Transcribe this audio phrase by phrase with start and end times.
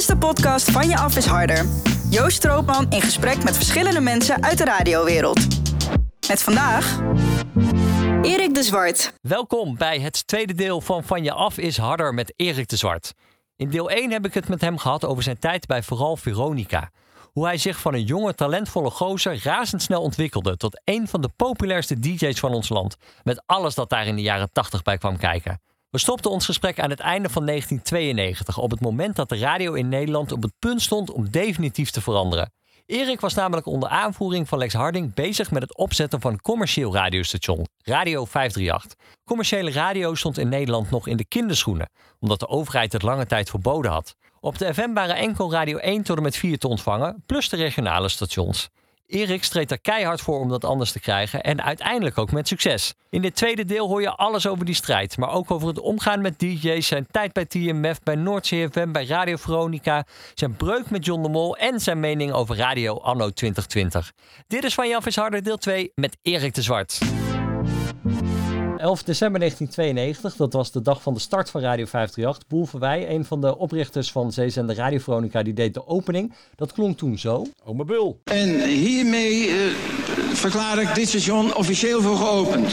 [0.00, 1.66] is de podcast Van Je Af is Harder.
[2.10, 5.46] Joost Stroopman in gesprek met verschillende mensen uit de radiowereld.
[6.28, 7.00] Met vandaag...
[8.22, 9.12] Erik de Zwart.
[9.20, 13.14] Welkom bij het tweede deel van Van Je Af is Harder met Erik de Zwart.
[13.56, 16.90] In deel 1 heb ik het met hem gehad over zijn tijd bij vooral Veronica.
[17.32, 21.98] Hoe hij zich van een jonge, talentvolle gozer razendsnel ontwikkelde tot een van de populairste
[21.98, 22.96] DJ's van ons land.
[23.22, 25.60] Met alles dat daar in de jaren 80 bij kwam kijken.
[25.90, 29.72] We stopten ons gesprek aan het einde van 1992, op het moment dat de radio
[29.72, 32.52] in Nederland op het punt stond om definitief te veranderen.
[32.86, 36.94] Erik was namelijk onder aanvoering van Lex Harding bezig met het opzetten van een commercieel
[36.94, 38.94] radiostation, Radio 538.
[39.24, 43.50] Commerciële radio stond in Nederland nog in de kinderschoenen, omdat de overheid het lange tijd
[43.50, 44.14] verboden had.
[44.40, 47.56] Op de FM waren enkel Radio 1 tot en met 4 te ontvangen, plus de
[47.56, 48.68] regionale stations.
[49.10, 52.94] Erik streed er keihard voor om dat anders te krijgen en uiteindelijk ook met succes.
[53.08, 56.20] In dit tweede deel hoor je alles over die strijd, maar ook over het omgaan
[56.20, 61.04] met DJ's, zijn tijd bij TMF, bij Noordzee FM, bij Radio Veronica, zijn breuk met
[61.04, 64.12] John de Mol en zijn mening over radio anno 2020.
[64.46, 66.98] Dit is van is Harder deel 2 met Erik de Zwart.
[68.80, 72.48] 11 december 1992, dat was de dag van de start van Radio 538.
[72.48, 76.34] Boel Verwij, een van de oprichters van zeezender Radio Veronica, die deed de opening.
[76.56, 77.46] Dat klonk toen zo.
[77.64, 78.20] Oma Bul.
[78.24, 79.54] En hiermee uh,
[80.32, 82.72] verklaar ik dit station officieel voor geopend.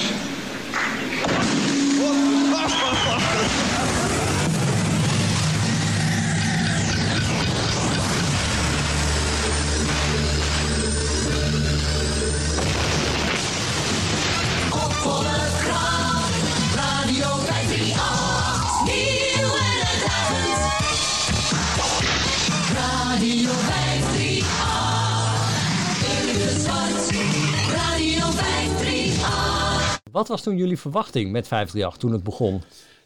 [30.18, 32.62] Wat was toen jullie verwachting met 538 toen het begon?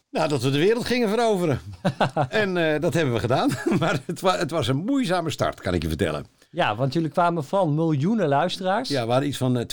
[0.09, 1.59] Nou, dat we de wereld gingen veroveren.
[2.30, 3.50] en uh, dat hebben we gedaan.
[3.80, 6.26] maar het, wa het, was een moeizame start, kan ik je vertellen.
[6.52, 8.89] Ja, want jullie kwamen van miljoenen luisteraars.
[8.89, 9.66] Ja, we hadden iets van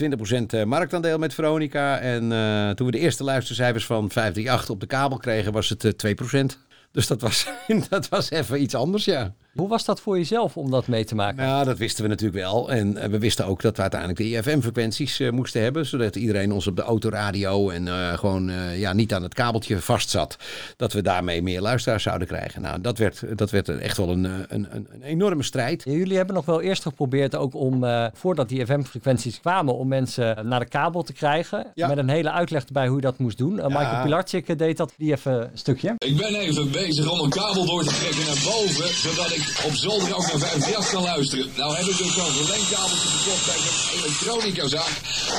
[0.62, 1.99] 20% marktaandeel met Veronica.
[1.99, 6.05] En uh, toen we de eerste luistercijfers van 538 op de kabel kregen, was het
[6.05, 6.44] uh, 2%.
[6.93, 7.47] Dus dat was,
[7.88, 9.34] dat was even iets anders, ja.
[9.58, 11.44] Hoe was dat voor jezelf om dat mee te maken?
[11.44, 12.70] Nou, dat wisten we natuurlijk wel.
[12.70, 15.86] En we wisten ook dat we uiteindelijk de IFM-frequenties uh, moesten hebben.
[15.86, 19.80] Zodat iedereen ons op de autoradio en uh, gewoon uh, ja, niet aan het kabeltje
[19.80, 20.36] vast zat.
[20.76, 22.62] Dat we daarmee meer luisteraars zouden krijgen.
[22.62, 25.82] Nou, dat werd, dat werd echt wel een, een, een, een enorme strijd.
[25.84, 30.48] Ja, jullie hebben nog wel eerst geprobeerd ook om, voordat die IFM-frequenties kwamen, om mensen
[30.48, 31.66] naar de kabel te krijgen.
[31.75, 31.88] Ja.
[31.88, 33.56] Met een hele uitleg erbij hoe je dat moest doen.
[33.56, 33.69] Ja.
[33.69, 34.92] Michael Pilarczyk deed dat.
[34.96, 35.94] Die even een stukje.
[35.98, 39.75] Ik ben even bezig om een kabel door te trekken naar boven, zodat ik op
[39.75, 41.53] zolder ook naar 538 kan luisteren.
[41.56, 44.92] Nou heb ik dus zo'n verlengkabeltje gekocht bij een elektronicazaak.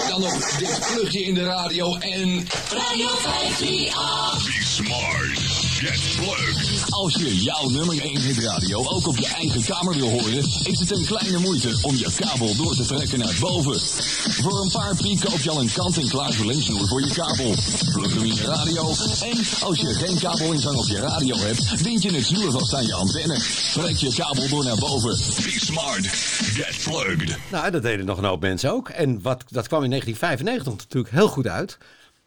[0.10, 2.48] Dan nog dit plugje in de radio en...
[2.72, 4.44] Radio 538.
[4.46, 5.40] Be smart.
[5.80, 6.69] Get plugged.
[6.90, 10.80] Als je jouw nummer 1 hit radio ook op je eigen kamer wil horen, is
[10.80, 13.80] het een kleine moeite om je kabel door te trekken naar boven.
[14.42, 17.54] Voor een paar piek koop je al een kant-en-klaar verlengsnoer voor je kabel.
[17.94, 18.90] Plug hem in je radio
[19.22, 22.86] en als je geen kabelingang op je radio hebt, bind je het snoer vast aan
[22.86, 23.40] je antenne.
[23.74, 25.18] Trek je kabel door naar boven.
[25.44, 26.08] Be smart.
[26.08, 27.38] Get plugged.
[27.52, 28.90] Nou, dat deden nog een hoop mensen ook.
[28.90, 31.78] En wat, dat kwam in 1995 natuurlijk heel goed uit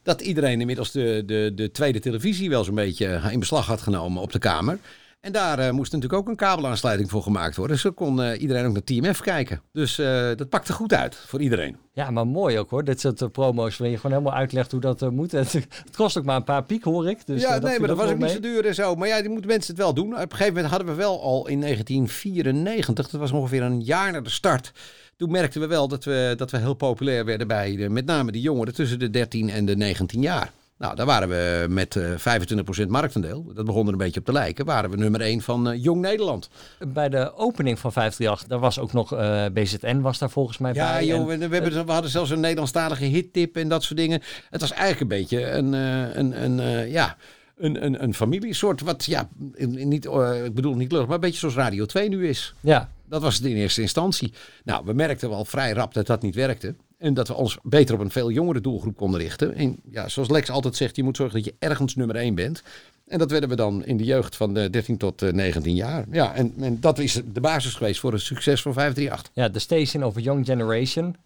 [0.02, 4.22] dat iedereen inmiddels de, de, de tweede televisie wel zo'n beetje in beslag had genomen
[4.22, 4.78] op de Kamer.
[5.22, 7.78] En daar uh, moest natuurlijk ook een kabelaansluiting voor gemaakt worden.
[7.82, 9.62] Dus kon uh, iedereen ook naar TMF kijken.
[9.72, 11.76] Dus uh, dat pakte goed uit voor iedereen.
[11.92, 12.84] Ja, maar mooi ook hoor.
[12.84, 15.32] Dit soort promo's waarin je gewoon helemaal uitlegt hoe dat moet.
[15.32, 15.52] Het,
[15.84, 17.26] het, kost ook maar een paar piek hoor ik.
[17.26, 18.22] Dus, ja, dat nee, maar dat was ook mee.
[18.22, 18.94] niet zo duur en zo.
[18.94, 20.12] Maar ja, die moeten mensen het wel doen.
[20.12, 24.12] Op een gegeven moment hadden we wel al in 1994, dat was ongeveer een jaar
[24.12, 24.72] na de start
[25.16, 28.32] toen merkten we wel dat we, dat we heel populair werden bij de, met name
[28.32, 30.52] de jongeren tussen de 13 en de 19 jaar.
[30.82, 33.52] Nou, daar waren we met uh, 25% marktaandeel.
[33.54, 34.64] Dat begon er een beetje op te lijken.
[34.64, 36.48] Waren we nummer 1 van uh, Jong Nederland.
[36.78, 40.74] Bij de opening van 538, daar was ook nog uh, BZN was daar volgens mij
[40.74, 41.04] ja, bij.
[41.06, 44.22] Ja, joh, we, we, hebben, we hadden zelfs een Nederlandstalige hittip en dat soort dingen.
[44.50, 47.16] Het was eigenlijk een beetje een, een, een ja...
[47.56, 50.04] Een, een, een familiesoort, wat ja, niet,
[50.44, 52.54] ik bedoel niet lullig, maar een beetje zoals Radio 2 nu is.
[52.60, 54.32] Ja, dat was het in eerste instantie.
[54.64, 56.74] Nou, we merkten wel vrij rap dat dat niet werkte.
[56.98, 59.54] En dat we ons beter op een veel jongere doelgroep konden richten.
[59.54, 62.62] En ja, zoals Lex altijd zegt, je moet zorgen dat je ergens nummer 1 bent.
[63.06, 66.04] En dat werden we dan in de jeugd van de 13 tot 19 jaar.
[66.10, 69.32] Ja, en, en dat is de basis geweest voor het succes van 538.
[69.34, 71.16] Ja, de Station of a Young Generation.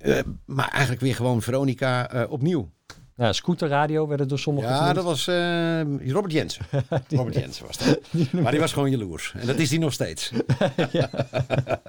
[0.00, 2.68] Uh, maar eigenlijk weer gewoon Veronica uh, opnieuw.
[3.16, 6.64] Ja, scooterradio werden door sommigen Ja, dat was uh, Robert Jensen.
[7.08, 8.00] Robert Jensen was dat.
[8.42, 9.34] maar die was gewoon jaloers.
[9.36, 10.32] En dat is hij nog steeds.
[10.92, 11.10] ja.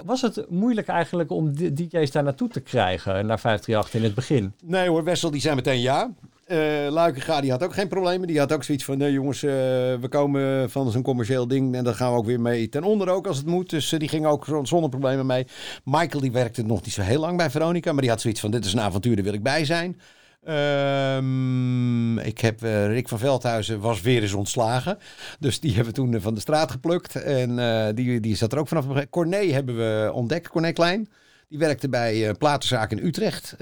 [0.06, 4.54] Was het moeilijk eigenlijk om DJ's daar naartoe te krijgen, naar 538 in het begin?
[4.64, 6.12] Nee hoor, Wessel die zei meteen ja.
[6.48, 6.58] Uh,
[6.90, 8.28] Luikenga, die had ook geen problemen.
[8.28, 11.84] Die had ook zoiets van, nee jongens, uh, we komen van zo'n commercieel ding en
[11.84, 13.70] daar gaan we ook weer mee ten onder ook als het moet.
[13.70, 15.48] Dus uh, die ging ook zonder problemen mee.
[15.84, 18.52] Michael, die werkte nog niet zo heel lang bij Veronica, maar die had zoiets van,
[18.52, 20.00] dit is een avontuur, daar wil ik bij zijn.
[20.50, 24.98] Um, ik heb Rick van Veldhuizen was weer eens ontslagen.
[25.40, 27.16] Dus die hebben we toen van de straat geplukt.
[27.16, 28.86] En die, die zat er ook vanaf.
[29.10, 31.10] Corné hebben we ontdekt, Corné Klein.
[31.50, 33.56] Die werkte bij Platenzaak in Utrecht,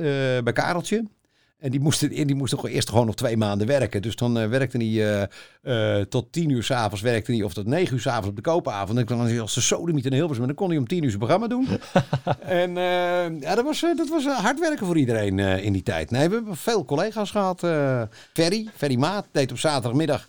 [0.43, 1.05] bij Kareltje.
[1.59, 4.01] En die moest, die moest toch eerst gewoon nog twee maanden werken.
[4.01, 7.65] Dus dan uh, werkte hij uh, uh, tot tien uur s'avonds, werkte hij, of tot
[7.65, 8.99] negen uur s'avonds op de koopavond.
[8.99, 10.41] En dan was hij als de sodemiet in Hilversum.
[10.41, 11.67] En dan kon hij om tien uur zijn programma doen.
[12.61, 12.75] en
[13.39, 16.11] ja, dat was, dat was hard werken voor iedereen in die tijd.
[16.11, 17.59] Nee, we hebben veel collega's gehad.
[18.33, 20.27] Ferry, Ferry Maat, deed op zaterdagmiddag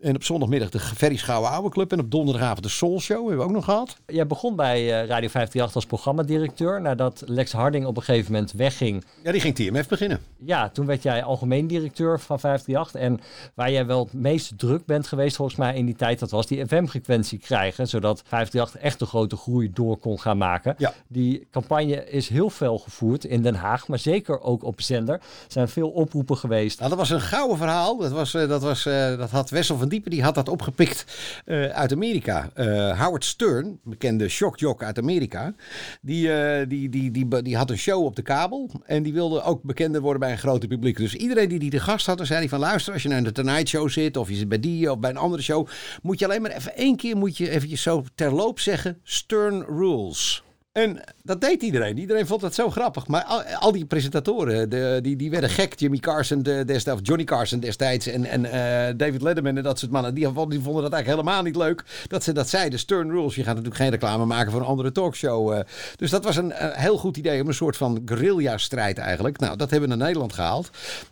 [0.00, 1.92] en op zondagmiddag de Ferry Schouwen Oude Club.
[1.92, 3.96] En op donderdagavond de Soul Show hebben we ook nog gehad.
[4.06, 6.80] Jij begon bij uh, Radio 538 als programmadirecteur.
[6.80, 9.04] Nadat Lex Harding op een gegeven moment wegging.
[9.22, 10.20] Ja, die ging TMF beginnen.
[10.36, 13.00] Ja, toen werd jij algemeen directeur van 538.
[13.00, 13.20] En
[13.54, 16.18] waar jij wel het meest druk bent geweest volgens mij in die tijd...
[16.18, 17.88] dat was die FM-frequentie krijgen.
[17.88, 20.74] Zodat 538 echt de grote groei door kon gaan maken.
[20.78, 20.94] Ja.
[21.06, 23.88] Die campagne is heel veel gevoerd in Den Haag.
[23.88, 25.14] Maar zeker ook op zender.
[25.14, 26.78] Er zijn veel oproepen geweest.
[26.78, 27.96] Nou, dat was een gouden verhaal.
[27.96, 31.04] Dat, was, uh, dat, was, uh, dat had Wessel van Diepen die had dat opgepikt
[31.46, 32.50] uh, uit Amerika.
[32.56, 35.54] Uh, Howard Stern, bekende shockjock uit Amerika,
[36.00, 39.42] die, uh, die, die, die, die had een show op de kabel en die wilde
[39.42, 40.96] ook bekender worden bij een grote publiek.
[40.96, 43.22] Dus iedereen die die de gast had, dan zei hij van luister, als je naar
[43.22, 45.68] de Tonight Show zit of je zit bij die of bij een andere show,
[46.02, 50.42] moet je alleen maar even één keer moet je eventjes zo terloop zeggen Stern Rules.
[50.78, 51.98] En dat deed iedereen.
[51.98, 53.06] Iedereen vond dat zo grappig.
[53.06, 53.24] Maar
[53.58, 55.78] al, die presentatoren, de, die, die werden gek.
[55.78, 58.52] Jimmy Carson de, destijds, Johnny Carson destijds en, en uh,
[58.96, 60.14] David Letterman en dat soort mannen.
[60.14, 62.78] Die, vonden dat eigenlijk helemaal niet leuk dat ze dat zeiden.
[62.78, 63.34] Stern Rules.
[63.34, 65.52] Je gaat natuurlijk geen reclame maken voor een andere talkshow.
[65.52, 65.58] Uh.
[65.96, 69.38] Dus dat was een, heel goed idee om een soort van guerrilla-strijd eigenlijk.
[69.38, 70.70] Nou, dat hebben we naar Nederland gehaald.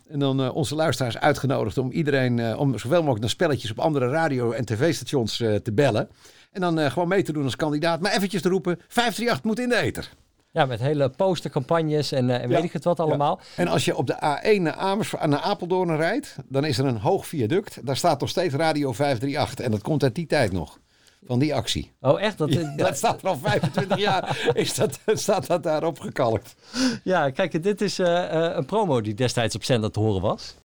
[0.09, 4.51] En dan onze luisteraars uitgenodigd om iedereen, om zoveel mogelijk naar spelletjes op andere radio-
[4.51, 6.09] en tv-stations te bellen.
[6.51, 7.99] En dan uh, gewoon mee te doen als kandidaat.
[7.99, 10.09] Maar eventjes te roepen, 538 moet in de eter.
[10.51, 13.39] Ja, met hele postercampagnes en, uh, en ja, weet ik het wat allemaal.
[13.41, 13.63] Ja.
[13.63, 16.97] En als je op de A1 naar, Amers, naar Apeldoorn rijdt, dan is er een
[16.97, 17.85] hoog viaduct.
[17.85, 19.65] Daar staat nog steeds Radio 538.
[19.65, 20.79] En dat komt uit die tijd nog.
[21.25, 21.91] Van die actie.
[22.01, 22.37] Oh, echt?
[22.37, 24.37] Dat, ja, dat staat er al 25 jaar.
[24.53, 26.55] Is dat, staat dat daar opgekalkt.
[27.03, 30.55] Ja, kijk, dit is uh, uh, een promo die destijds op zender te horen was.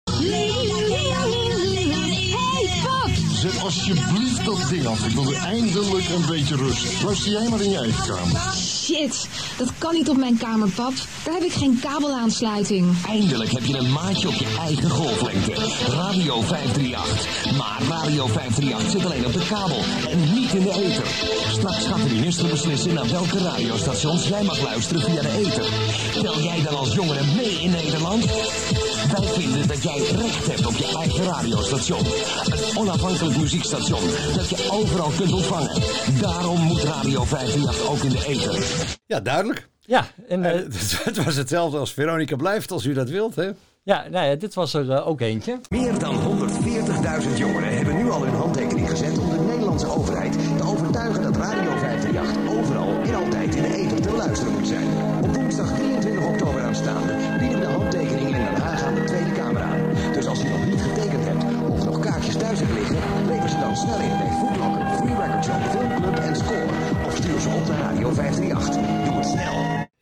[3.42, 5.06] Zet alsjeblieft dat ding af.
[5.06, 7.02] Ik wil eindelijk een beetje rust.
[7.02, 8.40] Luister jij maar in je eigen kamer.
[8.82, 10.92] Shit, dat kan niet op mijn kamer, pap.
[11.24, 12.96] Daar heb ik geen kabelaansluiting.
[13.08, 15.52] Eindelijk heb je een maatje op je eigen golflengte.
[15.88, 17.56] Radio 538.
[17.56, 21.06] Maar Radio 538 zit alleen op de kabel en niet in de ether.
[21.52, 25.66] Straks gaat de minister beslissen naar welke radiostations jij mag luisteren via de ether.
[26.22, 28.24] Tel jij dan als jongere mee in Nederland?
[29.12, 32.06] Wij vinden dat jij recht hebt op je eigen radiostation.
[32.44, 34.02] Een onafhankelijk muziekstation
[34.34, 35.82] dat je overal kunt ontvangen.
[36.20, 38.71] Daarom moet Radio 538 ook in de ether.
[39.06, 39.68] Ja, duidelijk.
[39.80, 40.50] Ja, en, uh,
[41.04, 43.50] het was hetzelfde als Veronica blijft als u dat wilt, hè?
[43.84, 45.60] Ja, nou ja, dit was er uh, ook eentje.
[45.68, 46.14] Meer dan
[47.22, 51.36] 140.000 jongeren hebben nu al hun handtekening gezet om de Nederlandse overheid te overtuigen dat
[51.36, 54.91] Radio 538 overal en altijd in de ether te beluisteren moet zijn.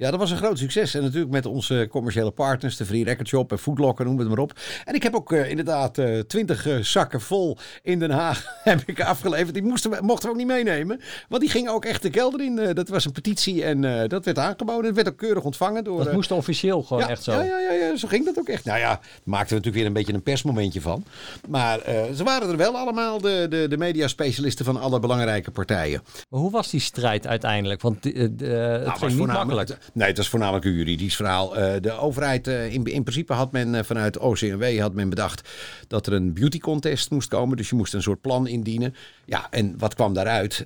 [0.00, 0.95] Ja, dat was een groot succes.
[0.95, 4.38] En natuurlijk met onze commerciële partners, de Free Record Shop en Foodlocker, noem het maar
[4.38, 4.52] op.
[4.85, 8.83] En ik heb ook uh, inderdaad uh, twintig uh, zakken vol in Den Haag heb
[8.87, 9.54] ik afgeleverd.
[9.54, 11.00] Die moesten, mochten we ook niet meenemen.
[11.28, 12.75] Want die gingen ook echt de kelder in.
[12.75, 14.85] dat was een petitie en dat werd aangeboden.
[14.85, 15.85] Het werd ook keurig ontvangen.
[15.85, 17.33] Door, dat moest officieel gewoon ja, echt zo.
[17.33, 18.64] Ja, ja, ja, ja, zo ging dat ook echt.
[18.64, 21.04] Nou ja, maakten we natuurlijk weer een beetje een persmomentje van.
[21.49, 21.80] Maar
[22.14, 26.02] ze waren er wel allemaal, de, de, de mediaspecialisten van alle belangrijke partijen.
[26.28, 27.80] Maar hoe was die strijd uiteindelijk?
[27.80, 29.78] Want het nou, ging niet makkelijk.
[29.92, 31.59] Nee, het was voornamelijk een juridisch verhaal.
[31.59, 35.49] Uh, de overheid, uh, in, in principe had men uh, vanuit OCMW had men bedacht
[35.88, 37.56] dat er een beauty contest moest komen.
[37.56, 38.94] Dus je moest een soort plan indienen.
[39.25, 40.64] Ja, en wat kwam daaruit?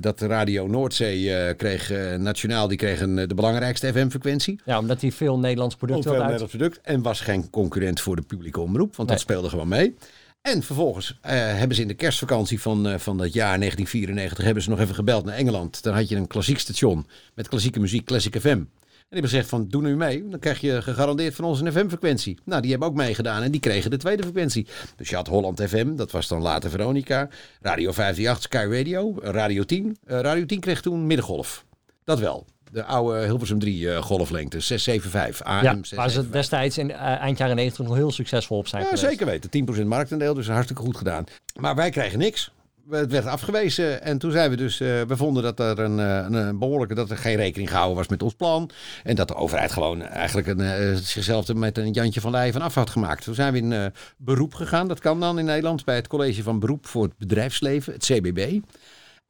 [0.00, 4.60] dat Radio Noordzee kreeg, nationaal, die kreeg een, de belangrijkste FM-frequentie.
[4.64, 6.14] Ja, omdat die veel Nederlands product had.
[6.14, 6.80] Veel Nederlands product.
[6.82, 9.16] En was geen concurrent voor de publieke omroep, want nee.
[9.16, 9.94] dat speelde gewoon mee.
[10.42, 14.62] En vervolgens uh, hebben ze in de kerstvakantie van, uh, van dat jaar 1994 hebben
[14.62, 15.82] ze nog even gebeld naar Engeland.
[15.82, 18.48] Dan had je een klassiek station met klassieke muziek, Classic FM.
[18.48, 20.28] En die hebben gezegd van, doe nu mee.
[20.28, 22.38] Dan krijg je gegarandeerd van ons een FM-frequentie.
[22.44, 24.66] Nou, die hebben ook meegedaan en die kregen de tweede frequentie.
[24.96, 27.28] Dus je had Holland FM, dat was dan later Veronica.
[27.60, 29.96] Radio 538, Sky Radio, Radio 10.
[30.06, 31.64] Uh, Radio 10 kreeg toen middengolf.
[32.04, 32.46] Dat wel.
[32.72, 35.52] De oude Hilversum 3 eh, golflengte, 675 AM.
[35.52, 36.32] ja, waar ze 675.
[36.32, 39.08] destijds in eh, eind jaren 90 nog heel succesvol op zijn Ja, geweest.
[39.08, 39.50] zeker weten.
[39.82, 41.24] 10% marktendeel, dus hartstikke goed gedaan.
[41.60, 42.50] Maar wij kregen niks.
[42.90, 46.32] Het werd afgewezen en toen zijn we dus, eh, we vonden dat er een, een,
[46.32, 48.70] een behoorlijke, dat er geen rekening gehouden was met ons plan.
[49.04, 52.74] En dat de overheid gewoon eigenlijk een, zichzelf met een Jantje van Leyen van af
[52.74, 53.24] had gemaakt.
[53.24, 56.58] Toen zijn we in beroep gegaan, dat kan dan in Nederland, bij het College van
[56.58, 58.58] Beroep voor het Bedrijfsleven, het CBB.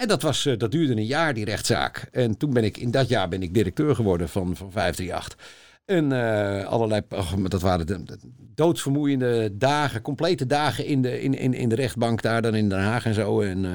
[0.00, 2.08] En dat, was, eh, dat duurde een jaar, die rechtszaak.
[2.12, 5.36] En toen ben ik, in dat jaar ben ik directeur geworden van, van 538.
[5.90, 7.02] En eh, allerlei,
[7.38, 8.18] maar dat waren de, de
[8.54, 12.80] doodsvermoeiende dagen, complete dagen in de, in, in, in de rechtbank daar dan in Den
[12.80, 13.40] Haag en zo.
[13.40, 13.72] En eh,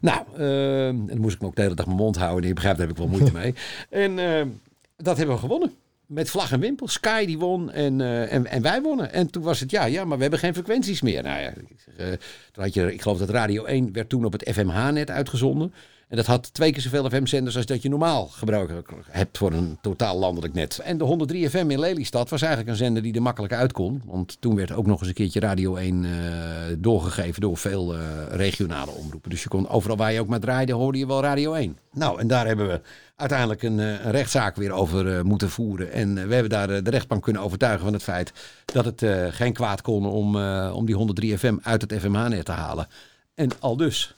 [0.00, 2.42] nou, eh, en dan moest ik me ook de hele dag mijn mond houden.
[2.42, 3.54] En je begrijpt, daar heb ik wel moeite mee.
[3.90, 4.16] En
[4.96, 5.72] dat hebben we gewonnen.
[6.06, 6.88] Met vlag en wimpel.
[6.88, 9.12] Sky die won en, eh, en, en wij wonnen.
[9.12, 11.22] En toen was het, ja, ja, maar we hebben geen frequenties meer.
[11.22, 12.18] Nou ja, ik, zeg, eh,
[12.52, 15.74] had je, ik geloof dat Radio 1 werd toen op het FMH-net uitgezonden.
[16.14, 18.70] En dat had twee keer zoveel FM-zenders als dat je normaal gebruik
[19.10, 20.78] hebt voor een totaal landelijk net.
[20.78, 24.02] En de 103 FM in Lelystad was eigenlijk een zender die er makkelijk uit kon.
[24.04, 26.10] Want toen werd ook nog eens een keertje Radio 1 eh,
[26.78, 29.30] doorgegeven door veel eh, regionale omroepen.
[29.30, 31.78] Dus je kon overal waar je ook maar draaide, hoorde je wel Radio 1.
[31.92, 32.80] Nou, en daar hebben we
[33.16, 35.92] uiteindelijk een, eh, een rechtszaak weer over moeten voeren.
[35.92, 38.32] En we hebben daar de rechtbank kunnen overtuigen van het feit
[38.64, 39.04] dat het
[39.34, 40.36] geen kwaad kon om,
[40.70, 42.86] om die 103 FM uit het FMH-net te halen.
[43.34, 44.14] En al dus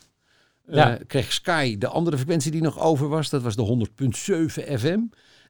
[0.71, 0.99] Ja.
[1.07, 3.31] kreeg Sky de andere frequentie die nog over was.
[3.31, 4.99] Dat was de 100.7 FM.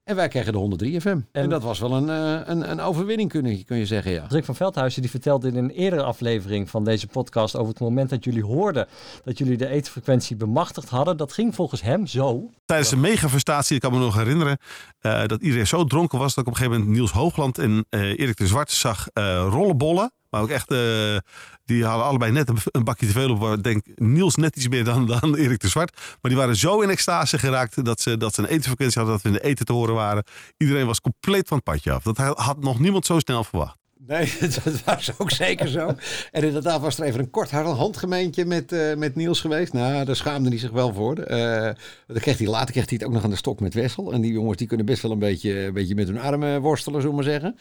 [0.04, 1.08] En wij kregen de 103 FM.
[1.08, 4.12] En, En- dat was wel een, eh, een, een overwinning, kun je, kun je zeggen,
[4.12, 4.24] ja.
[4.28, 8.10] Rick van Veldhuizen die vertelde in een eerdere aflevering van deze podcast over het moment
[8.10, 8.86] dat jullie hoorden
[9.24, 11.16] dat jullie de etenfrequentie bemachtigd hadden.
[11.16, 12.50] Dat ging volgens hem zo.
[12.64, 14.58] Tijdens de megafestatie, ik kan me nog herinneren,
[14.98, 17.86] eh, dat iedereen zo dronken was dat ik op een gegeven moment Niels Hoogland en
[17.88, 20.12] eh, Erik de Zwart zag eh, rollenbollen.
[20.30, 21.16] Maar ook echt, eh,
[21.64, 23.38] die hadden allebei net een, een bakje te veel op.
[23.38, 25.96] waar Ik denk Niels net iets meer dan, dan Erik de Zwart.
[26.20, 29.28] Maar die waren zo in extase geraakt dat ze, dat een etenfrequentie hadden, dat we
[29.28, 30.24] in de eten te horen waren.
[30.56, 32.02] Iedereen was compleet van het padje af.
[32.02, 33.76] Dat had nog niemand zo snel verwacht.
[34.06, 34.32] Nee,
[34.64, 35.94] dat was ook zeker zo.
[36.32, 39.72] En inderdaad was er even een kort handgemeentje met, eh, met Niels geweest.
[39.72, 41.18] Nou, daar schaamde hij zich wel voor.
[41.18, 41.74] Eh
[42.06, 44.12] dan kreeg hij, later kreeg hij het ook nog aan de stok met Wessel.
[44.12, 47.02] En die jongens die kunnen best wel een beetje, een beetje met hun armen worstelen,
[47.02, 47.58] we maar zeggen.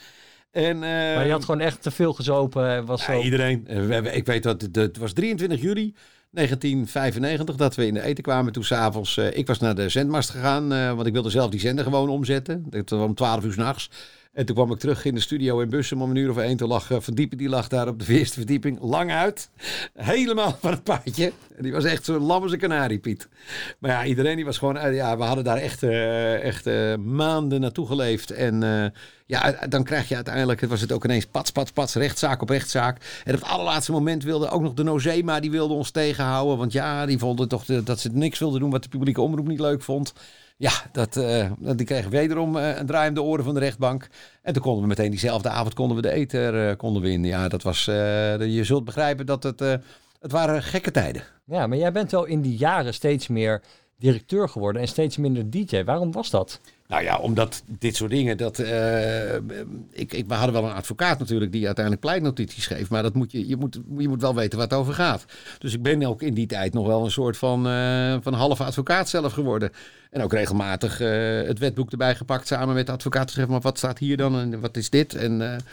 [0.55, 2.69] En, eh, Maar je had gewoon echt te veel gezopen.
[2.69, 3.21] en Was ja, zo...
[3.21, 3.67] iedereen.
[3.67, 5.93] Eh, ik weet dat het, het was 23 juli
[6.31, 8.53] 1995 dat we in de eten kwamen.
[8.53, 11.59] Toen s'avonds, uh, ik was naar de zendmast gegaan, uh, want ik wilde zelf die
[11.59, 12.65] zender gewoon omzetten.
[12.69, 13.89] Dat was om 12 uur s'nachts.
[14.36, 16.58] En toen kwam ik terug in de studio in Bussum om een uur of één.
[16.58, 19.50] Toen lag uh, Verdiepen, die lag daar op de eerste verdieping, lang uit.
[19.94, 21.32] Helemaal van het paadje.
[21.58, 23.27] En die was echt zo lam als kanarie, Piet.
[23.80, 24.77] Maar ja, iedereen die was gewoon...
[24.77, 26.65] Uh, ja, we hadden daar echt, uh, echt
[26.98, 28.32] maanden naartoe geleefd.
[28.32, 28.62] En
[29.25, 30.62] ja, dan krijg je uiteindelijk...
[30.62, 33.22] Het was het ook ineens pats, pats, pats, rechtszaak op rechtszaak.
[33.24, 35.39] En op het allerlaatste moment wilde ook nog de Nozema...
[35.39, 36.58] die wilde ons tegenhouden.
[36.58, 38.72] Want ja, die vonden toch dat ze niks wilden doen...
[38.72, 40.13] wat de publieke omroep niet leuk vond.
[40.57, 44.07] Ja, dat, uh, die kregen wederom uh, een draai om de oren van de rechtbank.
[44.41, 47.24] En toen konden we meteen diezelfde avond konden we de ether uh, konden we in.
[47.24, 47.85] Ja, dat was.
[47.85, 49.59] je zult begrijpen dat het.
[50.19, 51.24] het waren gekke tijden.
[51.45, 53.62] Ja, maar jij bent wel in die jaren steeds meer
[53.97, 55.83] directeur geworden en steeds minder DJ.
[55.83, 56.59] Waarom was dat?
[56.88, 59.36] Nou ja, omdat dit soort dingen, dat, uh,
[59.92, 63.32] ik, ik, we hadden wel een advocaat natuurlijk die uiteindelijk pleitnotities schreef, maar dat moet
[63.32, 65.25] je, je, moet, je moet wel weten waar het over gaat.
[65.60, 68.63] Dus ik ben ook in die tijd nog wel een soort van, uh, van halve
[68.63, 69.72] advocaat zelf geworden.
[70.12, 73.77] En ook regelmatig uh, het wetboek erbij gepakt samen met de advocaat geschreven, maar wat
[73.77, 75.15] staat hier dan en wat is dit?
[75.15, 75.63] En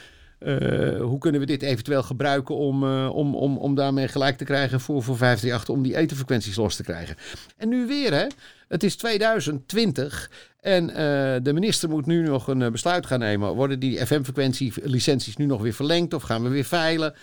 [1.00, 5.02] hoe kunnen we dit eventueel gebruiken om, om, om, om daarmee gelijk te krijgen voor,
[5.02, 7.16] voor 538 om die etenfrequenties los te krijgen.
[7.56, 8.26] En nu weer, hè?
[8.68, 10.30] Het is 2020
[10.62, 10.94] en uh,
[11.42, 13.54] de minister moet nu nog een besluit gaan nemen.
[13.54, 17.14] Worden die FM-frequentie-licenties nu nog weer verlengd of gaan we weer veilen?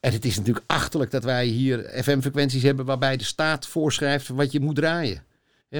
[0.00, 4.52] En het is natuurlijk achterlijk dat wij hier FM-frequenties hebben waarbij de staat voorschrijft wat
[4.52, 5.22] je moet draaien.
[5.70, 5.78] 100%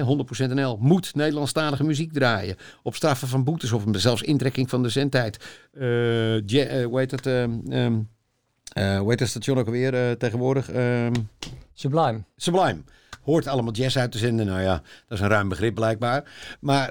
[0.53, 2.55] NL moet Nederlandstalige muziek draaien.
[2.83, 5.37] Op straffen van boetes of zelfs intrekking van de zendtijd.
[5.73, 5.81] Uh,
[6.85, 7.25] hoe heet het?
[8.77, 10.69] Uh, hoe heet het station ook alweer tegenwoordig?
[11.73, 12.21] Sublime.
[12.35, 12.81] Sublime.
[13.23, 14.45] Hoort allemaal jazz uit te zenden.
[14.45, 16.23] Nou ja, dat is een ruim begrip blijkbaar.
[16.59, 16.89] Maar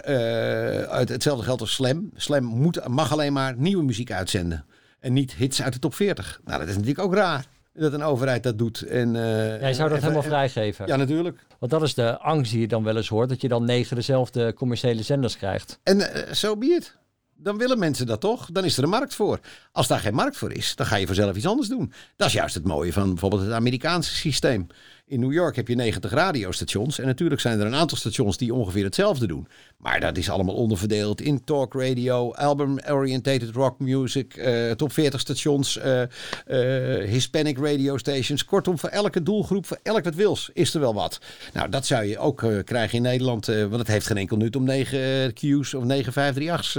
[0.91, 2.11] hetzelfde geldt als Slam.
[2.17, 4.65] Slam moet, mag alleen maar nieuwe muziek uitzenden.
[5.01, 6.41] En niet hits uit de top 40.
[6.45, 7.47] Nou, dat is natuurlijk ook raar
[7.79, 8.81] dat een overheid dat dout.
[8.81, 10.87] En, uh, Jij zou dat helemaal vrijgeven?
[10.87, 11.39] Ja, natuurlijk.
[11.59, 13.97] Want dat is de angst die je dan wel eens hoort, dat je dan negen
[13.97, 15.79] dezelfde commerciële zenders krijgt.
[15.83, 16.97] En zo uh, so be it.
[17.41, 18.49] Dan willen mensen dat toch?
[18.53, 19.41] Dan is er een markt voor.
[19.73, 21.93] Als daar geen markt voor is, dan ga je vanzelf iets anders doen.
[22.17, 24.67] Dat is juist het mooie van bijvoorbeeld het Amerikaanse systeem.
[25.09, 26.99] In New York heb je 90 radiostations.
[26.99, 29.49] En natuurlijk zijn er een aantal stations die ongeveer hetzelfde doen.
[29.77, 35.79] Maar dat is allemaal onderverdeeld in talk radio, album-orientated rock music, eh, top 40 stations,
[35.79, 38.45] eh, eh, Hispanic radio stations.
[38.45, 41.21] Kortom, voor elke doelgroep, voor elk wat wils, is er wel wat.
[41.53, 43.47] Nou, dat zou je ook krijgen in Nederland.
[43.47, 46.77] want het heeft geen enkel nut om 9 Q's of 9 538's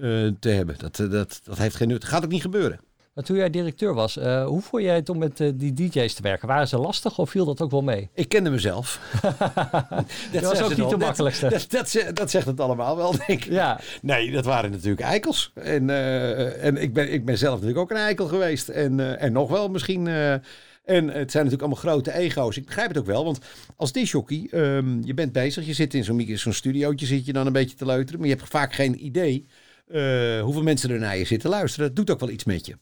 [0.00, 0.74] eh, eh, te hebben.
[0.78, 2.04] Dat, dat, dat heeft geen nut.
[2.04, 2.80] Gaat ook niet gebeuren.
[3.14, 6.14] Maar toen jij directeur was, eh, hoe vond jij het om met eh, die DJ's
[6.14, 6.48] te werken?
[6.48, 8.08] Waren ze lastig of viel dat ook wel mee?
[8.14, 9.00] Ik kende mezelf.
[10.32, 11.48] Dat was ook niet de makkelijkste.
[11.48, 13.44] Dat, dat, dat, ze- dat zegt het allemaal wel, denk ik.
[13.52, 13.80] Ja.
[14.02, 15.52] Nee, dat waren natuurlijk eikels.
[15.54, 18.68] En, eh, en ik, ben, ik ben zelf natuurlijk ook een eikel geweest.
[18.68, 20.06] En, en nog wel misschien.
[20.06, 20.42] en
[20.84, 22.56] het zijn natuurlijk allemaal grote ego's.
[22.56, 23.38] Ik begrijp het ook wel, want
[23.76, 25.66] als disjockey, ehm je bent bezig.
[25.66, 28.20] Je zit in zo'n zo'n studiootje, zit je dan een beetje te leuteren.
[28.20, 29.46] Maar je hebt vaak geen idee
[30.42, 31.86] hoeveel mensen er naar je zitten luisteren.
[31.86, 32.76] Dat doet ook wel iets met je.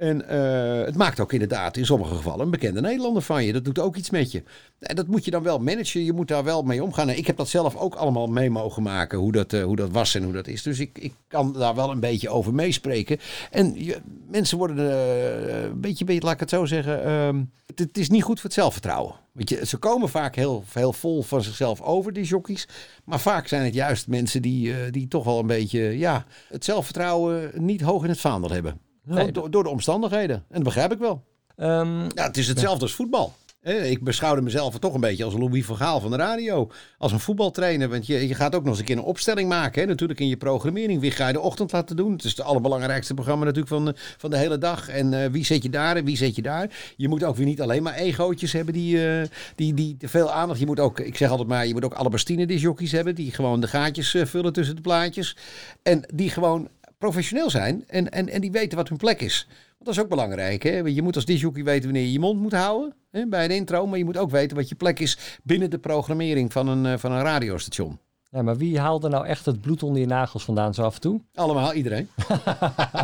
[0.00, 3.52] En eh, het maakt ook inderdaad in sommige gevallen een bekende Nederlander van je.
[3.52, 4.42] Dat doet ook iets met je.
[4.78, 6.04] En dat moet je dan wel managen.
[6.04, 7.08] Je moet daar wel mee omgaan.
[7.08, 9.18] En ik heb dat zelf ook allemaal mee mogen maken.
[9.18, 10.62] Hoe dat, eh, hoe dat was en hoe dat is.
[10.62, 13.18] Dus ik, ik kan daar wel een beetje over meespreken.
[13.50, 13.98] En je,
[14.30, 17.04] mensen worden eh, een beetje, beetje, laat ik het zo zeggen.
[17.04, 19.14] ehm, het, het is niet goed voor het zelfvertrouwen.
[19.32, 22.68] Weet je, ze komen vaak heel, heel vol van zichzelf over, die jockeys.
[23.04, 27.50] Maar vaak zijn het juist mensen die, die toch wel een beetje ja, het zelfvertrouwen
[27.54, 28.89] niet hoog in het vaandel hebben.
[29.04, 30.36] Nee, door, door de omstandigheden.
[30.36, 31.24] En dat begrijp ik wel.
[31.56, 33.32] Ehm, Ja, het is hetzelfde als voetbal.
[33.62, 36.70] Ik beschouwde mezelf toch een beetje als Louis van Gaal van de radio.
[36.98, 37.88] Als een voetbaltrainer.
[37.88, 39.82] Want je, je gaat ook nog eens een keer een opstelling maken.
[39.82, 39.88] Hè?
[39.88, 41.00] Natuurlijk in je programmering.
[41.00, 42.12] Wie ga je de ochtend laten doen?
[42.12, 44.88] Het is het allerbelangrijkste programma natuurlijk van de, van de hele dag.
[44.88, 46.70] En eh, wie zet je daar en wie zet je daar?
[46.96, 50.32] Je moet ook weer niet alleen maar egootjes hebben die, eh, die, die te veel
[50.32, 50.60] aandacht.
[50.60, 53.14] Je moet ook, ik zeg altijd maar, je moet ook alle Bastine disjockeys hebben.
[53.14, 55.36] Die gewoon de gaatjes eh, vullen tussen de plaatjes.
[55.82, 56.68] En die gewoon
[57.04, 57.84] professioneel zijn.
[57.86, 59.46] En, en, en die weten wat hun plek is.
[59.48, 60.62] Want dat is ook belangrijk.
[60.62, 60.70] Hè?
[60.78, 63.86] Je moet als disjockey weten wanneer je je mond moet houden hè, bij een intro.
[63.86, 66.98] Maar je moet ook weten wat je plek is binnen de programmering van een, eh,
[66.98, 67.98] van een radiostation.
[68.30, 71.00] ja, maar wie haalde nou echt het bloed onder je nagels vandaan zo af en
[71.00, 71.20] toe?
[71.34, 72.08] Allemaal, iedereen.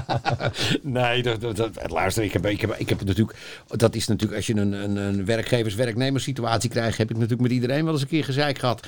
[0.83, 3.39] nee, dat, dat, dat- luister, ik heb, ik, heb, ik heb natuurlijk...
[3.67, 6.99] Dat is natuurlijk, als je een, een, een werkgevers-werknemers situatie krijgt...
[6.99, 8.87] heb ik natuurlijk met iedereen wel eens een keer gezeik gehad.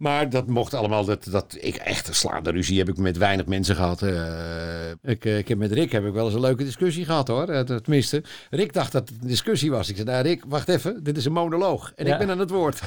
[0.00, 1.04] Maar dat mocht allemaal...
[1.04, 4.02] Dat, dat, ik echt een slaande ruzie heb ik met weinig mensen gehad.
[4.02, 7.28] Eh, ik, eh, ik heb met Rick heb ik wel eens een leuke discussie gehad,
[7.28, 7.48] hoor.
[7.48, 9.88] Eh, Tenminste, Rick dacht dat het een discussie was.
[9.88, 11.02] Ik zei, nou Rick, wacht even.
[11.04, 11.92] Dit is een monoloog.
[11.96, 12.12] En Ja.
[12.12, 12.80] ik ben aan het woord.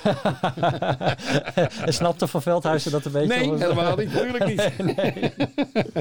[1.86, 3.28] en snapte Van Veldhuizen dat een beetje?
[3.28, 4.14] Nee, helemaal niet.
[4.14, 4.72] Natuurlijk niet.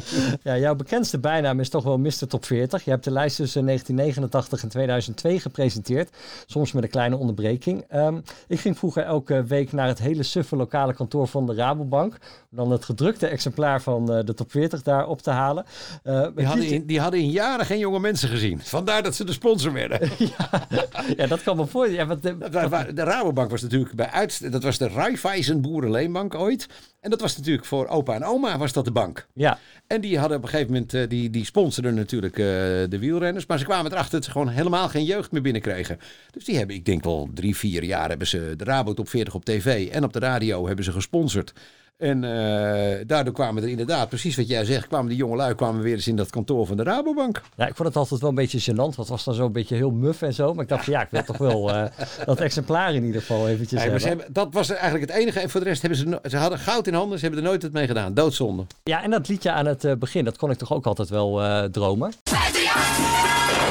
[0.42, 2.26] Ja, jouw bekendste bijnaam is toch wel Mr.
[2.28, 2.84] Top 40.
[2.84, 6.16] Je hebt de lijst tussen 1989 en 2002 gepresenteerd.
[6.46, 7.84] Soms met een kleine onderbreking.
[7.88, 12.16] Ehm, ik ging vroeger elke week naar het hele suffe lokale kantoor van de Rabobank.
[12.54, 15.64] Dan het gedrukte exemplaar van eh, de Top 40 daar op te halen.
[16.02, 18.60] Eh, Die hadden, in, die hadden in jaren geen jonge mensen gezien.
[18.60, 20.10] Vandaar dat ze de sponsor werden.
[21.16, 21.90] ja, dat kan me voor.
[21.90, 22.36] Ja, wat, de,
[22.68, 26.66] wa- De Rabobank was natuurlijk bij uit, dat was de Raiffeisen Boerenleenbank ooit.
[27.00, 29.26] En dat was natuurlijk voor opa en oma was dat de bank.
[29.34, 33.46] ja, En die hadden op een gegeven moment, eh, die, die sponsorden natuurlijk de wielrenners.
[33.46, 35.98] Maar ze kwamen erachter dat ze gewoon helemaal geen jeugd meer binnenkregen.
[36.30, 39.34] Dus die hebben, ik denk wel drie, vier jaar hebben ze de Rabo Top 40
[39.34, 41.52] op tv en op de radio hebben ze gesponsord.
[41.96, 45.82] En eh, daardoor kwamen er inderdaad, precies wat jij zegt, kwamen die jonge lui kwamen
[45.82, 47.40] weer eens in dat kantoor van de Rabobank.
[47.56, 48.76] ja, ik vond het altijd wel een beetje gênant.
[48.76, 50.54] Want het was dan zo een beetje heel muf en zo.
[50.54, 51.84] Maar ik dacht van ja, ik wil toch wel eh,
[52.24, 54.02] dat exemplaar in ieder geval eventjes hebben.
[54.02, 55.40] hebben, dat was eigenlijk het enige.
[55.40, 57.62] En voor de rest hebben ze, ze hadden goud in handen, ze hebben er nooit
[57.62, 58.14] wat mee gedaan.
[58.14, 58.66] Doodzonde.
[58.82, 61.42] Ja, en dat liedje aan het eh, begin, dat kon ik toch ook altijd wel
[61.42, 62.12] eh, dromen.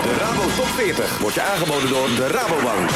[0.04, 2.90] De Rabo Top 40 wordt je aangeboden door de Rabobank.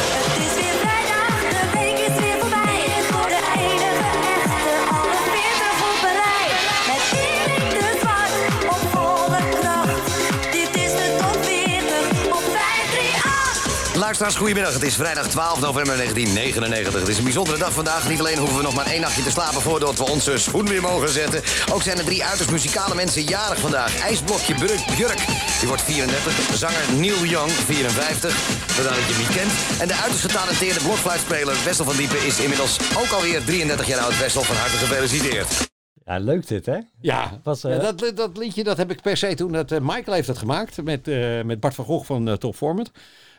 [14.19, 14.81] Luisteraars, goedemiddag.
[14.81, 16.99] Het is vrijdag 12 november 1999.
[16.99, 18.09] Het is een bijzondere dag vandaag.
[18.09, 20.81] Niet alleen hoeven we nog maar één nachtje te slapen voordat we onze schoen weer
[20.81, 21.41] mogen zetten.
[21.73, 23.99] Ook zijn er drie uiterst muzikale mensen jarig vandaag.
[23.99, 25.21] IJsblokje Björk, Björk
[25.59, 26.57] die wordt 34.
[26.57, 28.33] Zanger Neil Young, 54.
[28.77, 29.81] Vandaar dat je hem niet kent.
[29.81, 34.19] En de uiterst getalenteerde blokfluitspeler Wessel van Diepen is inmiddels ook alweer 33 jaar oud.
[34.19, 35.73] Wessel, van harte gefeliciteerd.
[36.05, 36.79] Ja, leuk dit hè?
[37.01, 39.51] Ja, Was, eh, ja dat, dat liedje dat heb ik per se toen.
[39.51, 42.91] Dat, eh, Michael heeft dat gemaakt met, eh, met Bart van Gogh van Top Format.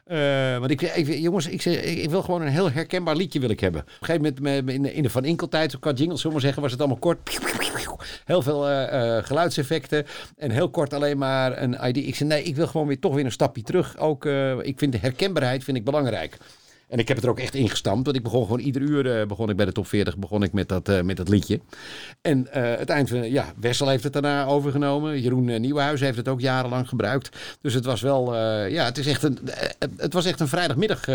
[0.06, 3.60] Eh, want ik, ik, jongens, ik, ik, wil gewoon een heel herkenbaar liedje wil ik
[3.60, 3.80] hebben.
[3.80, 6.70] Op een gegeven moment me- me- in de, Van Inkel-tijd, qua jingles, zullen zeggen, was
[6.70, 7.18] het allemaal kort.
[8.24, 11.96] Heel veel eh, eh, geluidseffecten en heel kort alleen maar een ID.
[11.96, 13.98] Ik zei, nee, ik wil gewoon weer toch weer een stapje terug.
[13.98, 14.24] Ook,
[14.62, 16.36] ik vind de herkenbaarheid vind ik belangrijk.
[16.88, 18.04] En ik heb het er ook echt ingestampt.
[18.04, 20.52] Want ik begon gewoon ieder uur eh, begon ik bij de top 40 begon ik
[20.52, 21.60] met dat, eh, met dat liedje.
[22.22, 25.20] En eh het eind van, ja, Wessel heeft het daarna overgenomen.
[25.20, 27.36] Jeroen Nieuwenhuis heeft het ook jarenlang gebruikt.
[27.60, 29.38] Dus het was wel, ja, het, is echt een,
[29.96, 31.06] het was echt een vrijdagmiddag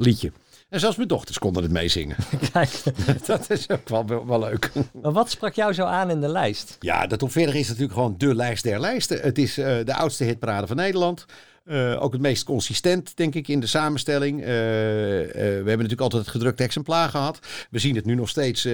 [0.00, 0.32] liedje.
[0.68, 2.16] En zelfs mijn dochters konden het meezingen.
[3.26, 4.70] dat is ook wel, wel, leuk.
[5.02, 6.76] Maar wat sprak jou zo aan in de lijst?
[6.80, 9.20] Ja, de top 40 is natuurlijk gewoon de lijst der lijsten.
[9.20, 11.26] Het is de oudste hitparade van Nederland.
[11.64, 14.42] Eh, ook het meest consistent, denk ik, in de samenstelling.
[14.42, 17.38] Eh, eh, we hebben natuurlijk altijd het gedrukte exemplaar gehad.
[17.70, 18.68] We zien het nu nog steeds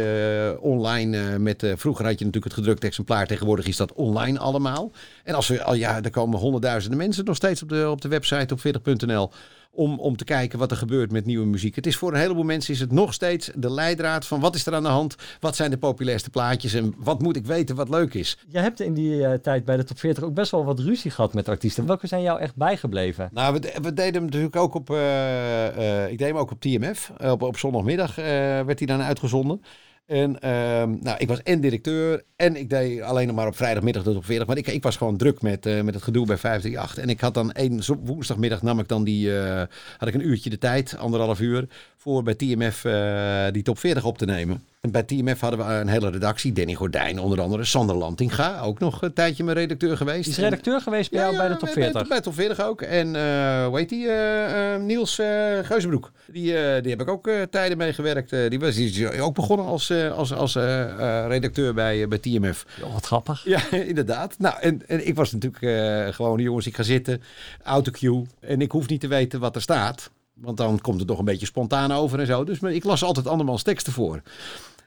[0.61, 1.38] online.
[1.38, 3.27] met, vroeger had je natuurlijk het gedrukte exemplaar.
[3.27, 4.92] Tegenwoordig is dat online allemaal.
[5.24, 8.09] En als we, al ja, er komen honderdduizenden mensen nog steeds op de, op de
[8.09, 9.31] website op 40.nl.
[9.78, 11.74] Om, om te kijken wat er gebeurt met nieuwe muziek.
[11.74, 14.66] Het is voor een heleboel mensen is het nog steeds de leidraad van wat is
[14.66, 15.16] er aan de hand?
[15.40, 16.74] Wat zijn de populairste plaatjes?
[16.74, 18.38] En wat moet ik weten wat leuk is?
[18.48, 21.10] Je hebt in die eh, tijd bij de top 40 ook best wel wat ruzie
[21.10, 21.86] gehad met artiesten.
[21.86, 23.28] Welke zijn jou echt bijgebleven?
[23.32, 24.90] Nou, we, we deden hem natuurlijk ook op.
[24.90, 27.12] eh, eh, ik deed hem ook op TMF.
[27.20, 28.24] Op, op zondagmiddag eh,
[28.64, 29.62] werd hij dan uitgezonden.
[30.09, 34.03] En ehm, nou, ik was en directeur en ik deed alleen nog maar op vrijdagmiddag
[34.03, 34.47] tot op 40.
[34.47, 37.05] Maar ik, ik was gewoon druk met, eh, met het gedoe bij 538.
[37.05, 39.62] En ik had dan één woensdagmiddag nam ik dan die, eh,
[39.99, 44.05] had ik een uurtje de tijd, anderhalf uur, voor bij TMF eh, die top 40
[44.05, 44.64] op te nemen.
[44.80, 46.52] En bij TMF hadden we een hele redactie.
[46.52, 47.64] Danny Gordijn onder andere.
[47.64, 50.22] Sander Lantinga, ook nog een tijdje mijn redacteur geweest.
[50.24, 51.92] Die is redacteur geweest bij jou bij de top 40.
[51.92, 52.82] Bij, bij top 40 ook.
[52.82, 54.08] En eh hoe heet die?
[54.08, 55.26] eh, eh, Niels eh
[55.62, 56.10] Geuzenbroek.
[56.26, 58.32] Die, eh, die heb ik ook eh, tijden meegewerkt.
[58.32, 60.82] Eh, die was die is ook begonnen als, eh, als, als eh,
[61.22, 62.66] eh, redacteur bij, eh, bij TMF.
[62.82, 63.44] Oh, wat grappig.
[63.44, 63.60] Ja,
[63.92, 64.34] inderdaad.
[64.38, 67.22] Nou, en, en ik was natuurlijk eh, gewoon, jongens, ik ga zitten,
[67.62, 68.22] autocue.
[68.40, 70.10] En ik hoef niet te weten wat er staat.
[70.40, 72.44] Want dan komt het nog een beetje spontaan over en zo.
[72.44, 74.22] Dus ik las altijd andermans teksten voor.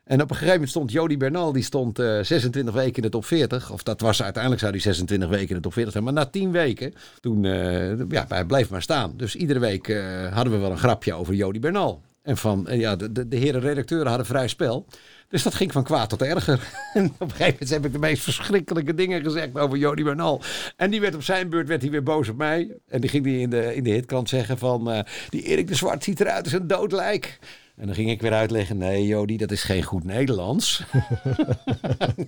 [0.03, 3.09] En op een gegeven moment stond Jody Bernal, die stond eh, 26 weken in de
[3.09, 3.71] top 40.
[3.71, 6.03] Of dat was uiteindelijk zou die 26 weken in de top 40 zijn.
[6.03, 9.13] Maar na 10 weken, toen, eh, ja, hij bleef maar staan.
[9.17, 12.01] Dus iedere week eh, hadden we wel een grapje over Jody Bernal.
[12.21, 14.85] En van, ja, de, de, de heren redacteuren hadden vrij spel.
[15.31, 16.59] Dus dat ging van kwaad tot erger.
[16.93, 20.41] En op een gegeven moment heb ik de meest verschrikkelijke dingen gezegd over Jody Bernal.
[20.75, 22.77] En die werd op zijn beurt werd hij weer boos op mij.
[22.87, 24.91] En die ging die in de, in de hitkrant zeggen van...
[24.91, 27.39] eh, die Erik de Zwart ziet eruit als een dood lijk.
[27.81, 30.83] En dan ging ik weer uitleggen, nee Jody, dat is geen goed Nederlands.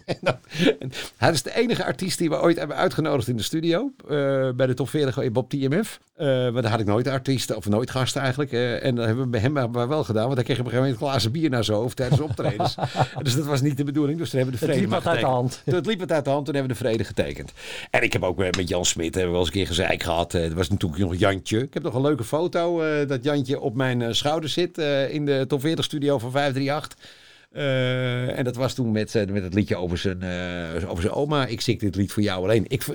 [0.05, 0.37] En dan-
[0.79, 3.91] en hij is de enige artiest die we ooit hebben uitgenodigd in de studio.
[4.09, 5.99] eh, bij de top 40 op TMF.
[6.15, 8.51] Eh maar daar had ik nooit artiesten, of nooit gasten eigenlijk.
[8.51, 10.23] eh, en dat hebben we bij hem maar wel gedaan.
[10.23, 12.75] Want hij kreeg op een gegeven moment een glazen bier naar zijn hoofd tijdens optredens.
[13.23, 14.17] dus dat was niet de bedoeling.
[14.19, 15.61] Dus toen hebben we de Het vrede liep maar wat uit de hand.
[15.65, 16.45] Toen het liep het uit de hand.
[16.45, 17.51] Toen hebben we de vrede getekend.
[17.89, 20.33] En ik heb ook met Jan Smit hebben we wel eens een keer gezeik gehad.
[20.33, 21.59] Eh, Er was natuurlijk nog Jantje.
[21.61, 24.77] Ik heb nog een leuke foto dat Jantje op mijn schouder zit.
[25.09, 26.97] in de top 40 studio van 538.
[27.53, 31.13] Eh, en dat was toen met, eh, met het liedje over zijn, eh, over zijn
[31.13, 31.45] oma.
[31.45, 32.65] Ik zing dit lied voor jou alleen.
[32.67, 32.85] Ik,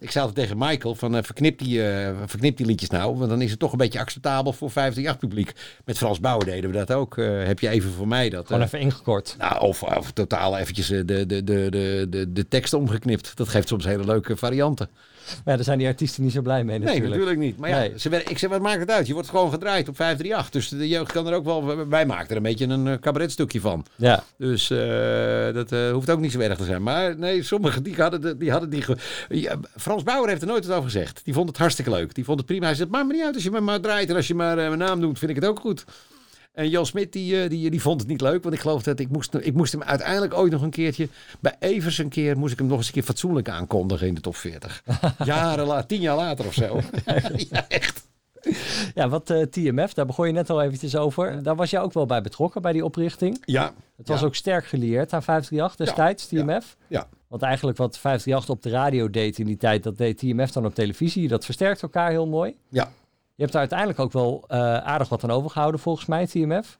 [0.00, 3.16] ik zei altijd tegen Michael van eh, verknip, die, eh, verknip die liedjes nou.
[3.16, 5.52] Want dan is het toch een beetje acceptabel voor 538 publiek.
[5.84, 7.18] Met Frans Bauer deden we dat ook.
[7.18, 8.46] Eh, heb je even voor mij dat...
[8.46, 9.34] Gewoon eh, even ingekort.
[9.38, 13.36] nou, of, of totaal eventjes eh, de, de, de, de, de, de tekst omgeknipt.
[13.36, 14.88] Dat geeft soms hele leuke varianten.
[15.34, 17.10] Maar ja, daar zijn die artiesten niet zo blij mee Nee, natuurlijk.
[17.10, 17.56] natuurlijk niet.
[17.58, 17.92] Maar ja, Nee.
[17.96, 19.06] ze, ik zeg, wat maakt het uit?
[19.06, 20.50] Je wordt gewoon gedraaid op 538.
[20.50, 21.88] Dus de jeugd kan er ook wel...
[21.88, 23.84] Wij maken er een beetje een eh, cabaretstukje van.
[23.96, 24.24] Ja.
[24.38, 26.82] Dus eh, dat eh, hoeft ook niet zo erg te zijn.
[26.82, 28.84] Maar nee, sommigen die hadden, de- die hadden die...
[29.28, 31.20] Ja, Frans Bauer heeft er nooit wat over gezegd.
[31.24, 32.14] Die vond het hartstikke leuk.
[32.14, 32.66] Die vond het prima.
[32.66, 34.08] Hij zei, maakt me niet uit als je me maar draait.
[34.10, 35.84] En als je maar mijn naam noemt, vind ik het ook goed.
[36.52, 38.42] En Jan Smit, die, eh, die, die vond het niet leuk.
[38.42, 41.08] Want ik geloof dat ik moest, ik moest hem uiteindelijk ooit nog een keertje...
[41.40, 44.20] Bij Evers een keer moest ik hem nog eens een keer fatsoenlijk aankondigen in de
[44.20, 44.82] top 40.
[45.24, 46.80] Jaren later, tien jaar later of zo.
[47.50, 48.06] ja, echt.
[48.94, 51.42] Ja, wat eh, TMF, daar begon je net al eventjes over.
[51.42, 53.42] Daar was jij ook wel bij betrokken, bij die oprichting.
[53.44, 53.72] Ja.
[53.96, 54.26] Het was Ja.
[54.26, 56.76] ook sterk gelieerd aan 538 destijds, TMF.
[56.86, 57.08] Ja.
[57.28, 60.66] Want eigenlijk wat 538 op de radio deed in die tijd, dat deed TMF dan
[60.66, 61.28] op televisie.
[61.28, 62.56] Dat versterkt elkaar heel mooi.
[62.68, 62.92] Ja.
[63.38, 66.78] Je hebt daar uiteindelijk ook wel eh, aardig wat aan overgehouden volgens mij, TMF.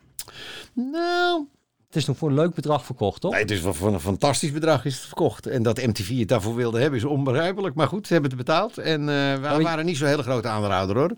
[0.73, 1.47] Nou...
[1.87, 3.33] Het is nog voor een leuk bedrag verkocht, toch?
[3.33, 5.47] Nee, het is wel voor een fantastisch bedrag is het verkocht.
[5.47, 7.75] En dat MTV het daarvoor wilde hebben is onbegrijpelijk.
[7.75, 8.79] Maar goed, ze hebben het betaald.
[8.79, 11.13] En eh, we waren niet zo'n hele grote aanrader hoor.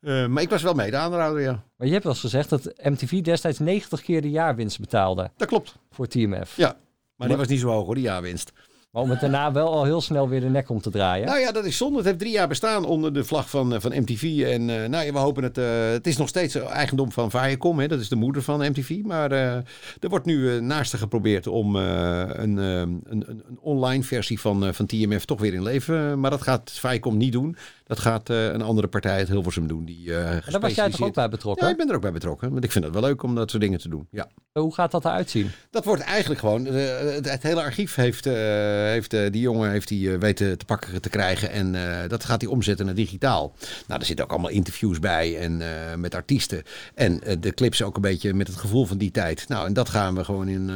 [0.00, 1.62] Eh, maar ik was wel mede aanrader, ja.
[1.76, 5.30] Maar je hebt wel eens gezegd dat MTV destijds 90 keer de jaarwinst betaalde.
[5.36, 5.74] Dat klopt.
[5.90, 6.56] Voor TMF.
[6.56, 6.76] Ja,
[7.16, 8.52] maar die was niet zo hoog hoor, die jaarwinst.
[8.94, 11.26] Maar om het daarna wel al heel snel weer de nek om te draaien.
[11.26, 11.96] Nou ja, dat is zonde.
[11.96, 14.22] Het heeft drie jaar bestaan onder de vlag van, eh, van MTV.
[14.22, 15.58] En eh, nou we hopen het.
[15.58, 17.78] eh, het is nog steeds eigendom van Viacom.
[17.78, 17.88] Hè?
[17.88, 19.00] Dat is de moeder van MTV.
[19.02, 19.64] Maar er
[20.08, 25.40] wordt nu naast er geprobeerd om een, een, een, online versie van, van TMF toch
[25.40, 26.20] weer in leven.
[26.20, 27.56] Maar dat gaat Viacom niet doen.
[27.84, 29.84] Dat gaat eh, een andere partij, het Hilversum, doen.
[29.84, 31.66] Die, eh Daar was jij toch ook bij betrokken?
[31.66, 32.52] Ja, ik ben er ook bij betrokken.
[32.52, 34.06] Want ik vind het wel leuk om dat soort dingen te doen.
[34.10, 34.28] Ja.
[34.52, 35.50] Hoe gaat dat eruit zien?
[35.70, 36.66] Dat wordt eigenlijk gewoon.
[36.66, 41.08] eh, het, het hele archief heeft, heeft die jongen heeft die, weten te pakken te
[41.08, 41.50] krijgen.
[41.50, 41.74] En
[42.08, 43.54] dat gaat hij omzetten naar digitaal.
[43.86, 45.62] Nou, er zitten ook allemaal interviews bij en
[46.00, 46.62] met artiesten.
[46.94, 49.48] En de clips ook een beetje met het gevoel van die tijd.
[49.48, 50.70] Nou, en dat gaan we gewoon in,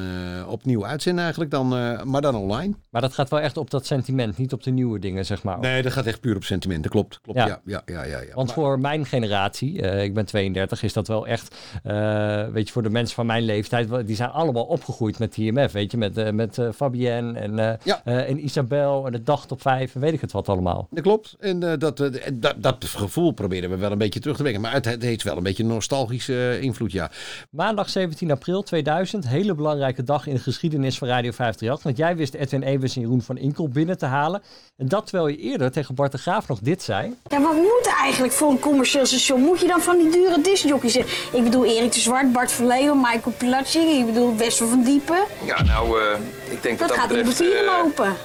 [0.48, 1.50] opnieuw uitzenden eigenlijk.
[1.50, 1.68] Dan,
[2.10, 2.74] maar dan online.
[2.90, 5.58] Maar dat gaat wel echt op dat sentiment, niet op de nieuwe dingen, zeg maar.
[5.58, 7.20] Nee, dat gaat echt puur op sentimenten, klopt.
[7.22, 7.38] klopt.
[7.38, 7.46] Ja.
[7.46, 7.61] ja.
[7.64, 11.08] Ja, ja, ja, ja, Want Maar- voor mijn generatie, eh, ik ben 32, is dat
[11.08, 15.18] wel echt, eh, weet je, voor de mensen van mijn leeftijd, die zijn allemaal opgegroeid
[15.18, 19.46] met TMF, weet je, met, eh, met Fabienne en, eh, en Isabel en de dag
[19.46, 20.87] top 5 en weet ik het wat allemaal.
[20.90, 21.37] Dat klopt.
[21.38, 24.61] En dat, dat, dat gevoel proberen we wel een beetje terug te brengen.
[24.61, 27.11] Maar het, het heeft wel een beetje een nostalgische invloed, ja.
[27.50, 31.82] Maandag 17 april 2000, hele belangrijke dag in de geschiedenis van Radio 538.
[31.82, 34.42] Want jij wist Edwin Evers en Jeroen van Inkel binnen te halen.
[34.76, 37.16] En dat terwijl je eerder tegen Bart de Graaf nog dit zei.
[37.29, 39.40] Ja, wat moet eigenlijk voor een commercieel station?
[39.40, 41.12] Moet je dan van die dure discjockeys zeggen?
[41.38, 45.18] Ik bedoel Erik de Zwart, Bart van Leeuwen, Michael Pilatschik, ik bedoel Wessel van Diepen.
[45.44, 46.07] Ja, nou, eh,
[46.51, 47.53] ik denk Dat dat gaat in de betreft...
[47.55, 48.16] eh, lopen.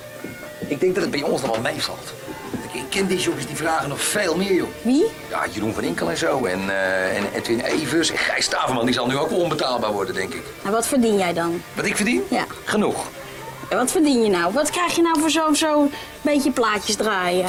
[0.67, 2.13] Ik denk dat het bij ons nog wel meevalt.
[2.73, 4.67] Ik- Ik ken die jongens die vragen nog veel meer, joh.
[4.81, 5.05] Wie?
[5.29, 6.45] Ja, Jeroen van Inkel en zo.
[6.45, 8.11] En, eh, en Edwin Evers.
[8.11, 10.43] En Gijs Staverman, die zal nu ook wel onbetaalbaar worden, denk ik.
[10.63, 11.61] En wat verdien jij dan?
[11.73, 12.23] Wat ik verdien?
[12.29, 12.45] Ja.
[12.63, 13.05] Genoeg.
[13.69, 14.53] En wat verdien je nou?
[14.53, 15.89] Wat krijg je nou voor zo'n zo
[16.21, 17.45] beetje plaatjes draaien?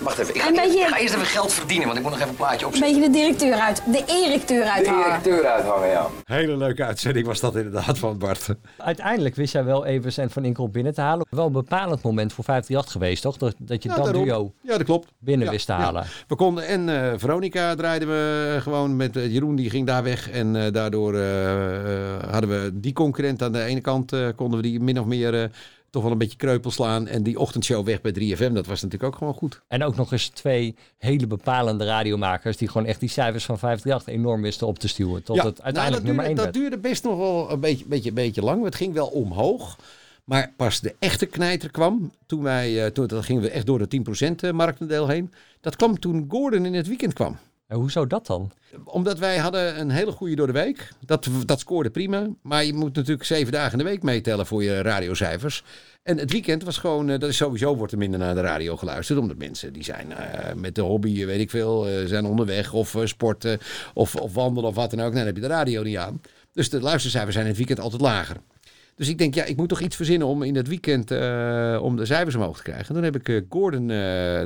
[0.00, 2.12] Wacht even, ik ga, Een beetje- ik ga eerst even geld verdienen, want ik moet
[2.12, 2.94] nog even een plaatje Een opzetten.
[3.00, 5.22] beetje de directeur uit, de erecteur uithangen.
[5.22, 6.06] deur uithangen, ja.
[6.24, 8.48] Hele leuke uitzending was dat inderdaad van Bart.
[8.76, 11.26] Uiteindelijk wist jij wel Evers en van Inkel binnen te halen.
[11.30, 13.36] Wel een bepalend moment voor 538 geweest, toch?
[13.36, 14.24] Dat, dat je Ja, dat daarom.
[14.24, 15.08] duo Ja, dat klopt.
[15.18, 15.78] binnen Ja, wist te ja.
[15.78, 16.04] halen.
[16.28, 20.30] We konden en eh, Veronica draaiden we gewoon met eh, Jeroen, die ging daar weg.
[20.30, 21.44] En eh, daardoor eh,
[22.14, 25.06] eh, hadden we die concurrent aan de ene kant, eh, konden we die min of
[25.06, 25.48] meer eh,
[25.94, 27.06] toch wel een beetje kreupel slaan.
[27.06, 29.60] En die ochtendshow weg bij 3FM, dat was natuurlijk ook gewoon goed.
[29.68, 34.14] En ook nog eens twee hele bepalende radiomakers die gewoon echt die cijfers van 538
[34.14, 35.22] enorm wisten op te stuwen.
[35.22, 36.54] Tot het uiteindelijk nou, dat nummer duurde, 1 Dat werd.
[36.54, 38.64] duurde best nog wel een beetje, beetje, beetje lang.
[38.64, 39.78] Het ging wel omhoog.
[40.24, 43.78] Maar pas de echte knijter kwam, toen wij, eh, toen, dan gingen we echt door
[43.78, 45.32] de 10% marktendeel heen.
[45.60, 47.38] Dat kwam toen Gordon in het weekend kwam.
[47.66, 48.52] En hoezo dat dan?
[48.84, 50.88] Omdat wij hadden een hele goede door de week.
[51.06, 52.28] Dat, dat scoorde prima.
[52.42, 55.64] Maar je moet natuurlijk zeven dagen in de week meetellen voor je radiocijfers.
[56.02, 58.76] En het weekend was gewoon, eh, dat is sowieso wordt er minder naar de radio
[58.76, 59.18] geluisterd.
[59.18, 62.96] Omdat mensen die zijn eh, met de hobby, eh, weet ik veel, zijn onderweg of
[63.04, 63.58] sporten
[63.94, 65.12] of, of wandelen of wat dan ook.
[65.12, 66.20] Nou, dan heb je de radio niet aan.
[66.52, 68.36] Dus de luistercijfers zijn in het weekend altijd lager.
[68.96, 71.96] Dus ik denk, ja, ik moet toch iets verzinnen om in het weekend eh, om
[71.96, 72.88] de cijfers omhoog te krijgen.
[72.88, 73.96] En toen heb ik eh, Gordon, eh,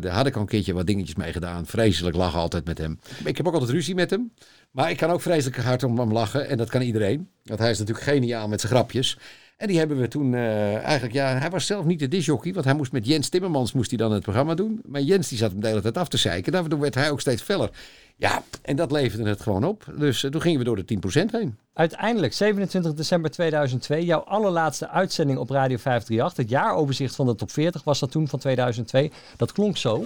[0.01, 1.67] daar had ik al een keertje wat dingetjes mee gedaan.
[1.67, 2.99] Vreselijk lachen altijd met hem.
[3.25, 4.33] Ik heb ook altijd ruzie met hem.
[4.71, 6.49] Maar ik kan ook vreselijk hard om hem lachen.
[6.49, 7.29] En dat kan iedereen.
[7.45, 9.19] Want hij is natuurlijk geniaal met zijn grapjes.
[9.59, 12.53] En die hebben we toen eh, eigenlijk, ja, hij was zelf niet de disjockey.
[12.53, 14.81] Want hij moest met Jens Timmermans moest hij dan het programma doen.
[14.87, 16.53] Maar Jens die zat hem de hele tijd af te zeiken.
[16.53, 17.71] Daardoor werd hij ook steeds feller.
[18.17, 19.85] Ja, en dat leverde het gewoon op.
[19.97, 21.57] Dus eh, toen gingen we door de 10% heen.
[21.73, 26.37] Uiteindelijk, 27 december 2002, jouw allerlaatste uitzending op Radio 538.
[26.37, 29.13] Het jaaroverzicht van de top 40 was dat toen van 2002.
[29.37, 30.05] Dat klonk zo.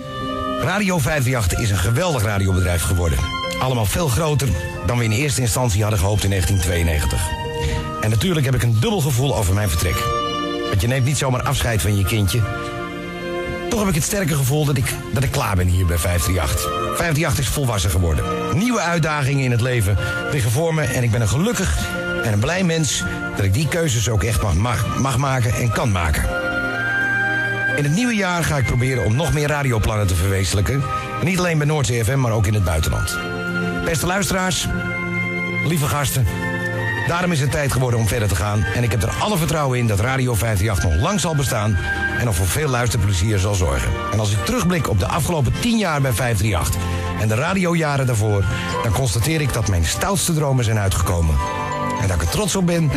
[0.61, 3.19] Radio 538 is een geweldig radiobedrijf geworden.
[3.61, 4.49] Allemaal veel groter
[4.87, 7.52] dan we in eerste instantie hadden gehoopt in 1992.
[8.03, 10.05] En natuurlijk heb ik een dubbel gevoel over mijn vertrek.
[10.69, 12.41] Want je neemt niet zomaar afscheid van je kindje.
[13.69, 16.63] Toch heb ik het sterke gevoel dat ik, dat ik klaar ben hier bij 538.
[16.63, 18.25] 538 is volwassen geworden.
[18.59, 19.97] Nieuwe uitdagingen in het leven
[20.31, 21.89] liggen voor me en ik ben een gelukkig
[22.25, 23.05] en een blij mens
[23.37, 26.23] dat ik die keuzes ook echt mag, mag, mag maken en kan maken.
[27.77, 30.83] In het nieuwe jaar ga ik proberen om nog meer radioplannen te verwezenlijken.
[31.21, 33.19] En niet alleen bij Noordzee FM, maar ook in het buitenland.
[33.85, 34.67] Beste luisteraars,
[35.67, 36.27] lieve gasten.
[37.07, 38.65] Daarom is het tijd geworden om verder te gaan.
[38.65, 41.77] En ik heb er alle vertrouwen in dat Radio 538 nog lang zal bestaan.
[42.19, 43.91] En nog voor veel luisterplezier zal zorgen.
[44.13, 46.83] En als ik terugblik op de afgelopen 10 jaar bij 538
[47.21, 48.45] en de radiojaren daarvoor,
[48.83, 51.37] dan constateer ik dat mijn stoutste dromen zijn uitgekomen.
[52.01, 52.91] En dat ik er trots op ben.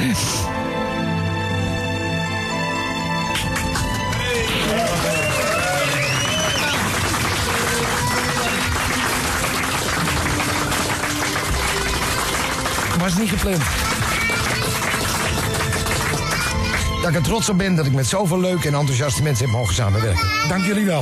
[13.00, 13.95] Was niet gepland.
[17.06, 19.56] Dat ik er trots op ben dat ik met zoveel leuke en enthousiaste mensen heb
[19.56, 20.28] mogen samenwerken.
[20.50, 21.02] Dank jullie wel.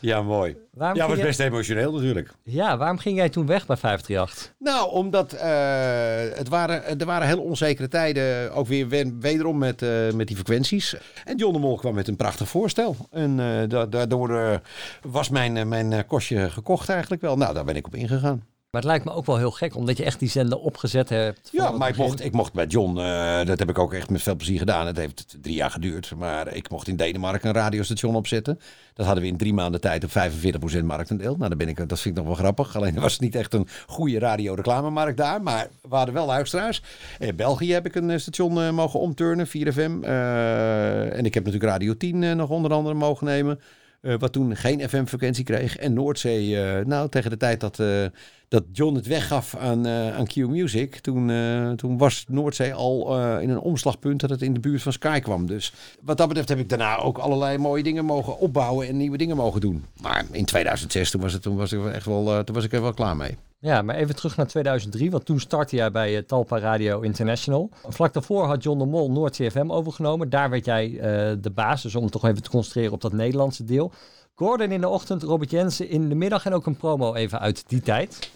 [0.00, 0.56] Ja, mooi.
[0.72, 2.30] Waarom ja, was best emotioneel natuurlijk.
[2.42, 4.54] Ja, waarom ging jij toen weg bij 538?
[4.58, 8.52] Nou, omdat eh, het waren, er waren heel onzekere tijden.
[8.52, 8.88] Ook weer
[9.20, 10.96] wederom met, eh, met die frequenties.
[11.24, 12.96] En John de Mol kwam met een prachtig voorstel.
[13.10, 14.60] En eh, da- daardoor
[15.02, 17.36] was mijn, mijn kostje gekocht eigenlijk wel.
[17.36, 18.42] Nou, daar ben ik op ingegaan.
[18.74, 21.48] Maar het lijkt me ook wel heel gek, omdat je echt die zender opgezet hebt.
[21.52, 24.22] Ja, maar ik mocht, ik mocht bij John, eh, dat heb ik ook echt met
[24.22, 24.86] veel plezier gedaan.
[24.86, 28.60] Het heeft drie jaar geduurd, maar ik mocht in Denemarken een radiostation opzetten.
[28.94, 31.36] Dat hadden we in drie maanden tijd op 45% marktendeel.
[31.36, 32.76] Nou, dan ben ik, dat vind ik nog wel grappig.
[32.76, 36.82] Alleen was het niet echt een goede radioreclamemarkt daar, maar we hadden wel luisteraars.
[37.18, 40.04] In België heb ik een eh, station eh, mogen omturnen, 4FM.
[40.04, 43.60] Eh, en ik heb natuurlijk Radio 10 eh, nog onder andere mogen nemen.
[44.04, 45.76] Eh, wat toen geen FM-frequentie kreeg.
[45.76, 48.04] En Noordzee, eh, nou tegen de tijd dat, eh,
[48.48, 51.32] dat John het weggaf aan, aan Q Music, toen,
[51.76, 55.46] toen was Noordzee al in een omslagpunt dat het in de buurt van Sky kwam.
[55.46, 59.16] Dus wat dat betreft heb ik daarna ook allerlei mooie dingen mogen opbouwen en nieuwe
[59.16, 59.84] dingen mogen doen.
[60.00, 62.82] Maar in 2006, toen was, het, toen was, ik echt wel, toen was ik er
[62.82, 63.36] wel klaar mee.
[63.64, 67.70] Ja, maar even terug naar 2003, want toen startte jij bij eh, Talpa Radio International.
[67.88, 70.30] Vlak daarvoor had John de Mol Noord CFM overgenomen.
[70.30, 73.92] Daar werd jij eh, de basis, om toch even te concentreren op dat Nederlandse deel.
[74.34, 77.64] Gordon in de ochtend, Robert Jensen in de middag en ook een promo even uit
[77.68, 78.30] die tijd.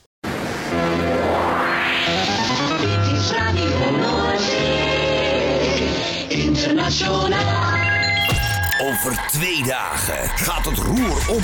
[8.83, 11.43] Over twee dagen gaat het roer om.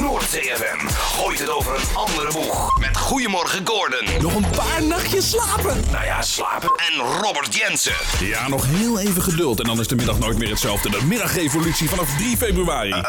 [0.00, 2.78] Noord-CFM gooit het over een andere boeg.
[2.80, 4.22] Met Goedemorgen Gordon.
[4.22, 5.90] Nog een paar nachtjes slapen.
[5.90, 6.68] Nou ja, slapen.
[6.68, 8.26] En Robert Jensen.
[8.26, 10.90] Ja, nog heel even geduld en dan is de middag nooit meer hetzelfde.
[10.90, 13.02] De middagrevolutie vanaf 3 februari.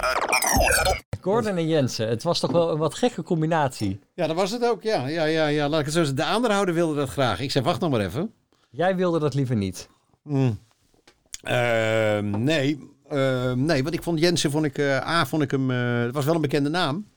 [1.22, 4.00] Gordon en Jensen, het was toch wel een wat gekke combinatie.
[4.14, 4.84] Ja, dat was het ook.
[4.84, 5.70] Ja, ja, ja, ja.
[5.70, 6.16] laat ik het zo zeggen.
[6.16, 7.40] De aandeelhouder wilde dat graag.
[7.40, 8.34] Ik zei, wacht nog maar even.
[8.70, 9.90] Jij wilde dat liever niet.
[10.24, 10.60] Hmm.
[11.44, 15.72] Ehm, nee, Ehm, nee, want ik vond Jensen, vond ik, eh, A, vond ik hem,
[15.72, 17.08] eh, het was wel een bekende naam.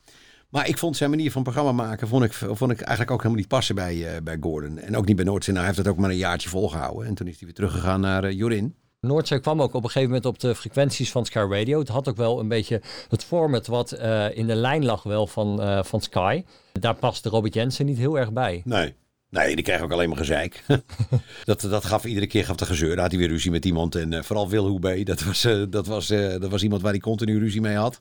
[0.48, 3.38] Maar ik vond zijn manier van programma maken, vond ik, vond ik eigenlijk ook helemaal
[3.38, 4.78] niet passen bij, eh, bij Gordon.
[4.78, 5.54] En ook niet bij Noordzee.
[5.54, 7.06] Nou, hij heeft het ook maar een jaartje volgehouden.
[7.06, 8.74] En toen is hij weer teruggegaan naar Jorin.
[9.00, 11.78] Noordzee kwam ook op een gegeven moment op de frequenties van Sky Radio.
[11.78, 15.26] Het had ook wel een beetje het format wat eh, in de lijn lag wel
[15.26, 16.44] van, eh, van Sky.
[16.72, 18.62] Daar paste Robert Jensen niet heel erg bij.
[18.64, 18.94] Nee.
[19.30, 20.64] Nee, die kreeg ook alleen maar gezeik.
[21.44, 22.88] dat, dat gaf iedere keer gaf de gezeur.
[22.88, 23.94] Daar had hij weer ruzie met iemand.
[23.94, 27.00] En eh, vooral Wil dat was, eh, dat, was, eh, dat was iemand waar hij
[27.00, 27.98] continu ruzie mee had.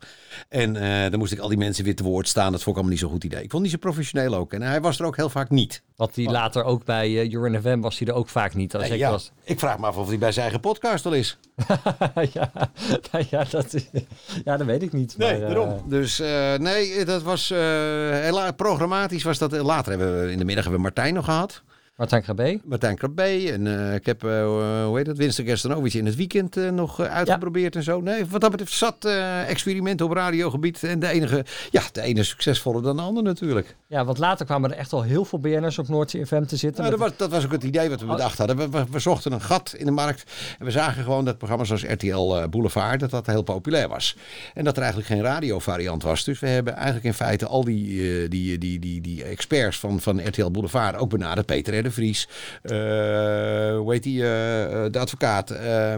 [0.50, 0.74] En
[1.12, 2.52] dan moest ik al die mensen weer te woord staan.
[2.52, 3.44] Dat vond ik allemaal niet zo'n goed idee.
[3.44, 4.54] Ik vond niet zo professioneel ook.
[4.54, 5.84] En hij was er ook heel vaak niet.
[5.96, 8.74] Wat hij later ook bij uh, Jorin FM was hij er ook vaak niet.
[8.76, 9.32] Als Nee, ik ja, was.
[9.44, 11.38] Ik vraag me af of hij bij zijn eigen podcast al is.
[12.34, 12.52] ja,
[13.12, 13.76] nou ja, dat,
[14.44, 15.18] ja, dat weet ik niet.
[15.18, 15.82] Nee, maar, daarom.
[15.86, 16.18] Dus
[16.58, 17.54] nee, dat was
[18.56, 19.52] programmatisch was dat.
[19.52, 21.64] Later hebben we in de middag hebben we Martijn nog gehad.
[21.98, 22.60] Martijn Krabbe.
[22.64, 23.52] Martijn Krabbe.
[23.52, 24.46] En eh, ik heb, eh,
[24.86, 28.02] hoe heet dat, Winston Gerstenovic in het weekend nog uitgeprobeerd en zo.
[28.02, 29.06] Nee, wat dat betreft zat
[29.48, 30.84] experimenten op radiogebied.
[30.84, 33.76] En de enige, ja, de ene succesvoller dan de ander natuurlijk.
[33.88, 36.84] Ja, want later kwamen er echt al heel veel BN'ers op Noordzee FM te zitten.
[36.84, 38.58] Nou, dat, was, dat was ook het idee wat we bedacht hadden.
[38.58, 40.32] We, we, we zochten een gat in de markt.
[40.60, 44.18] En we zagen gewoon dat programma's zoals RTL Boulevard, dat dat heel populair was.
[44.54, 46.24] En dat er eigenlijk geen radiovariant was.
[46.24, 50.28] Dus we hebben eigenlijk in feite al die, die, die, die, die experts van, van
[50.28, 51.46] RTL Boulevard ook benaderd.
[51.46, 51.86] Peter.
[51.88, 52.28] De Vries,
[52.62, 52.72] eh,
[53.78, 55.50] hoe heet die, eh, eh, de advocaat.
[55.52, 55.96] eh,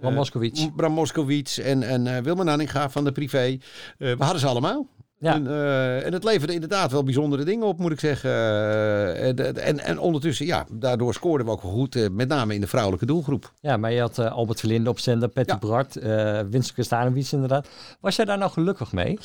[0.00, 0.66] Bram Moskowitz.
[0.76, 3.58] Bram Moskowitz en, en Wilma Nanninga van de privé.
[3.98, 4.86] We hadden ze allemaal.
[5.22, 5.34] Ja.
[5.34, 8.30] En, eh, en het leverde inderdaad wel bijzondere dingen op, moet ik zeggen.
[8.30, 11.96] Eh, en, en, en ondertussen, ja, daardoor scoorden we ook goed.
[11.96, 13.52] eh, met name in de vrouwelijke doelgroep.
[13.60, 17.68] Ja, maar je had Albert Verlinde op zender, Patty Bart, eh Winston inderdaad.
[18.00, 19.18] Was jij daar nou gelukkig mee?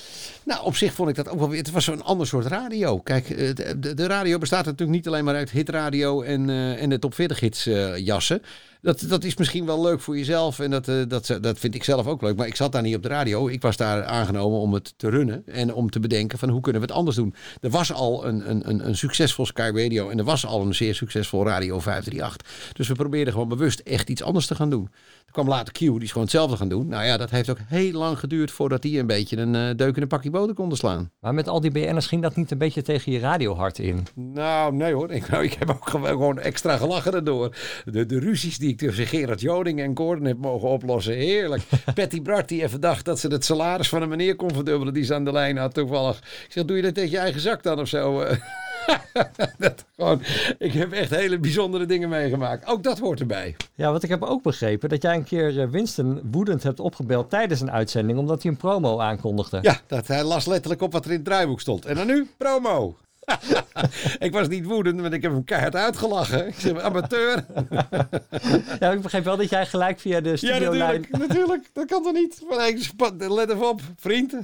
[0.44, 1.60] Nou, op zich vond ik dat ook wel weer.
[1.60, 3.00] Het was zo'n ander soort radio.
[3.00, 7.14] Kijk, de, de, radio bestaat natuurlijk niet alleen maar uit hitradio en, en de top
[7.14, 7.64] 40 hits
[7.96, 8.42] jassen.
[8.82, 11.84] Dat, dat is misschien wel leuk voor jezelf en dat, eh, dat, dat vind ik
[11.84, 12.36] zelf ook leuk.
[12.38, 13.48] Maar ik zat daar niet op de radio.
[13.48, 16.82] Ik was daar aangenomen om het te runnen en om te bedenken van hoe kunnen
[16.82, 17.34] we het anders doen.
[17.62, 20.76] Er was al een, een, een, een succesvol Sky Radio en er was al een
[20.76, 22.74] zeer succesvol Radio 538.
[22.74, 24.90] Dus we probeerden gewoon bewust echt iets anders te gaan doen.
[25.26, 26.88] Er kwam later Q, die is gewoon hetzelfde gaan doen.
[26.88, 29.96] Nou ja, dat heeft ook heel lang geduurd voordat die een beetje een eh, deuk
[29.96, 31.12] in een pakje boter konden slaan.
[31.20, 34.08] Maar met al die BN'ers ging dat niet een beetje tegen je radiohart in?
[34.16, 35.12] Nou, nee hoor.
[35.12, 37.56] Ik, nou, ik heb ook gewoon- gewoon extra gelachen erdoor.
[37.86, 41.14] De, de ruzies die ik tussen Gerard Joning en Gordon heb mogen oplossen.
[41.14, 41.64] Heerlijk.
[41.96, 45.04] Patty Bart die even dacht dat ze het salaris van een meneer kon verdubbelen die
[45.04, 46.18] ze aan de lijn had toevallig.
[46.18, 48.24] Ik zeg, doe je dat uit je eigen zak dan of zo?
[49.58, 50.22] Dat, gewoon,
[50.58, 52.68] ik heb echt hele bijzondere dingen meegemaakt.
[52.68, 53.56] Ook dat hoort erbij.
[53.76, 57.30] Ja, want ik heb ook begrepen dat jij een keer eh, Winston woedend hebt opgebeld
[57.30, 59.60] tijdens een uitzending, omdat hij een promo aankondigde.
[59.62, 61.86] Ja, dat, hij las letterlijk op wat er in het draaiboek stond.
[61.86, 62.96] En dan nu, promo.
[64.28, 66.48] ik was niet woedend, maar ik heb hem keihard uitgelachen.
[66.48, 67.46] Ik zeg, amateur.
[68.80, 70.80] Ja, ik begreep wel dat jij gelijk via de Ja, studiolijn...
[70.80, 71.70] natuurlijk, natuurlijk.
[71.74, 72.42] Dat kan toch niet?
[73.18, 74.34] Let even op, vriend.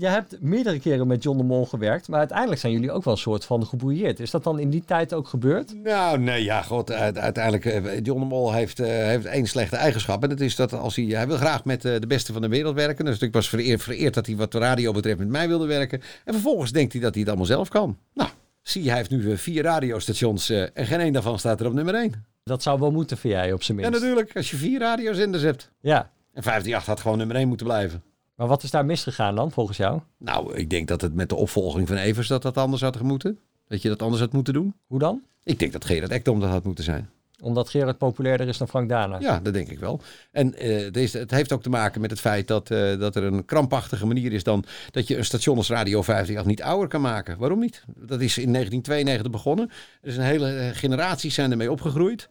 [0.00, 3.12] Je hebt meerdere keren met John de Mol gewerkt, maar uiteindelijk zijn jullie ook wel
[3.14, 4.20] een soort van gebrouilleerd.
[4.20, 5.74] Is dat dan in die tijd ook gebeurd?
[5.82, 6.92] Nou, nee, ja, god.
[6.92, 10.22] uit- Uiteindelijk, eh, John de Mol heeft, eh, heeft één slechte eigenschap.
[10.22, 12.48] En dat is dat als hij, hij wil graag met eh, de beste van de
[12.48, 13.04] wereld werken.
[13.04, 16.00] Dus ik was vereerd, vereerd dat hij wat de radio betreft met mij wilde werken.
[16.24, 17.98] En vervolgens denkt hij dat hij het allemaal zelf kan.
[18.14, 18.30] Nou,
[18.62, 21.94] zie je, hij heeft nu vier radiostations en geen één daarvan staat er op nummer
[21.94, 22.24] één.
[22.44, 24.00] Dat zou wel moeten voor jij op zijn Ja, minst.
[24.00, 24.36] natuurlijk.
[24.36, 25.70] Als je vier radiozenders hebt.
[25.80, 26.10] Ja.
[26.32, 28.02] En 538 had gewoon nummer één moeten blijven.
[28.38, 30.00] Maar wat is daar misgegaan dan, volgens jou?
[30.18, 33.38] Nou, ik denk dat het met de opvolging van Evers dat dat anders had moeten.
[33.68, 34.74] Dat je dat anders had moeten doen.
[34.86, 35.22] Hoe dan?
[35.42, 37.10] Ik denk dat Gerard Ekdom dat had moeten zijn.
[37.40, 39.18] Omdat Gerard populairder is dan Frank Dana.
[39.20, 40.00] Ja, dat denk ik wel.
[40.30, 43.44] En eh, het, heeft ook te maken met het feit dat, eh, dat er een
[43.44, 47.38] krampachtige manier is dan dat je een station als Radio 58 niet ouder kan maken.
[47.38, 47.84] Waarom niet?
[47.86, 49.70] Dat is in 1992 begonnen.
[50.00, 52.28] Er is een hele eh, generaties zijn ermee opgegroeid.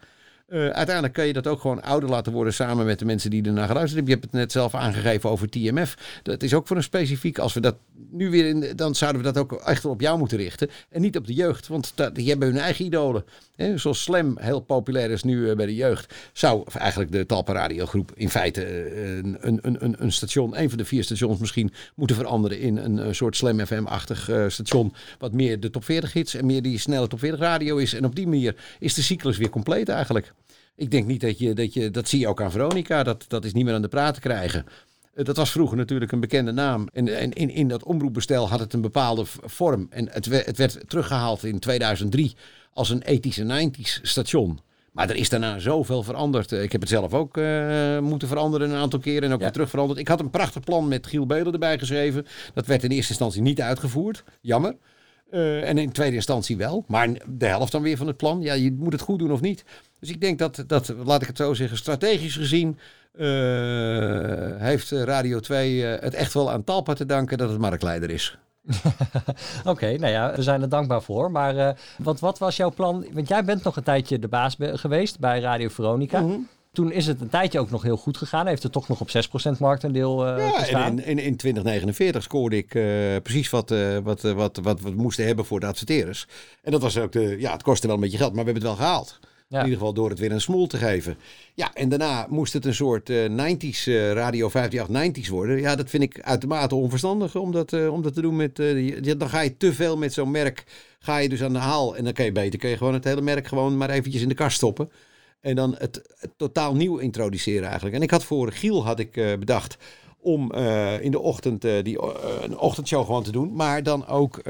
[0.48, 3.44] Eh, uiteindelijk kan je dat ook gewoon ouder laten worden samen met de mensen die
[3.44, 4.14] ernaar geluisterd hebben.
[4.14, 6.20] Je hebt het net zelf aangegeven over TMF.
[6.24, 7.40] Dat is ook voor een specifiek.
[7.40, 7.76] Als we dat
[8.12, 10.70] nu weer in, dan zouden we dat ook echt op jou moeten richten.
[10.90, 13.26] En niet op de jeugd, want die hebben hun eigen idolen.
[13.56, 17.54] Hè, zoals Slam heel populair is nu eh, bij de jeugd, zou eigenlijk de Talpa
[17.54, 21.72] radiogroep in feite eh, een, een, een, een station, een van de vier stations misschien,
[21.96, 24.94] moeten veranderen in een, soort Slam FM-achtig station.
[25.20, 27.94] Wat meer de top 40 hits en meer die snelle top 40 radio is.
[27.94, 30.34] En op die manier is de cyclus weer compleet eigenlijk.
[30.78, 33.46] Ik denk niet dat je, dat je, dat zie je ook aan Veronica, dat, dat
[33.46, 34.66] is niet meer aan de praat te krijgen.
[35.14, 36.88] Eh, Dat was vroeger natuurlijk een bekende naam.
[36.94, 39.88] En, en in, in dat omroepbestel had het een bepaalde vorm.
[39.90, 42.36] En het, we- het werd teruggehaald in 2003
[42.74, 44.60] als een 80s en 90s station.
[44.92, 46.52] Maar er is daarna zoveel veranderd.
[46.52, 49.52] Eh, Ik heb het zelf ook eh, moeten veranderen een aantal keren en ook weer
[49.52, 50.00] terug veranderd.
[50.00, 52.26] Ik had een prachtig plan met Giel Belen erbij geschreven.
[52.54, 54.24] Dat werd in eerste instantie niet uitgevoerd.
[54.42, 54.76] Jammer.
[55.30, 56.84] En in tweede instantie wel.
[56.88, 58.42] Maar de helft dan weer van het plan.
[58.42, 59.64] Ja, je moet het goed doen of niet.
[60.00, 62.78] Dus ik denk dat, dat laat ik het zo zeggen, strategisch gezien
[63.18, 68.10] eh, heeft Radio 2 eh, het echt wel aan Talpa te danken dat het marktleider
[68.10, 68.38] is.
[69.66, 71.32] Oké, nou ja, we zijn er dankbaar voor.
[71.32, 73.06] Maar eh, wat, wat was jouw plan?
[73.14, 76.22] Want jij bent nog een tijdje de baas geweest bij Radio Veronica.
[76.22, 76.38] Mhm.
[76.72, 78.48] Toen is het een tijdje ook nog heel goed gegaan.
[78.48, 80.84] Heeft het toch nog op 6% marktendeel eh Ja, gestaan.
[80.84, 82.70] en in, in, in 2049 scoorde ik
[83.24, 83.74] precies wat,
[84.04, 86.28] wat, wat, wat we moesten hebben voor de adverteerders.
[86.64, 88.70] En dat was ook de, ja, het kostte wel een beetje geld, maar we hebben
[88.70, 89.20] het wel gehaald.
[89.50, 91.18] In ieder geval door het weer een smoel te geven.
[91.54, 95.60] Ja, en daarna moest het een soort eh 90s, eh, Radio 58 90s worden.
[95.60, 98.60] Ja, dat vind ik uitermate onverstandig om dat, eh, om dat te doen met...
[98.60, 100.64] eh, dan ga je te veel met zo'n merk,
[101.00, 101.96] ga je dus aan de haal.
[101.96, 104.30] En dan kan je beter, kun je gewoon het hele merk gewoon maar eventjes in
[104.30, 104.92] de kast stoppen.
[105.42, 106.02] En dan het,
[106.38, 107.96] totaal nieuw introduceren eigenlijk.
[107.96, 109.78] En ik had voor Giel had ik eh, bedacht
[110.20, 110.54] om
[111.02, 112.02] in de ochtend die,
[112.42, 113.54] een ochtendshow gewoon te doen.
[113.54, 114.42] Maar dan ook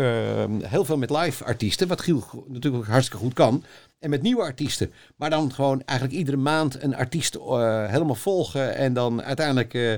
[0.61, 1.87] heel veel met live artiesten.
[1.87, 3.63] Wat Giel natuurlijk hartstikke goed kan.
[3.99, 4.91] En met nieuwe artiesten.
[5.15, 8.75] Maar dan gewoon eigenlijk iedere maand een artiest eh, helemaal volgen.
[8.75, 9.93] En dan uiteindelijk eh,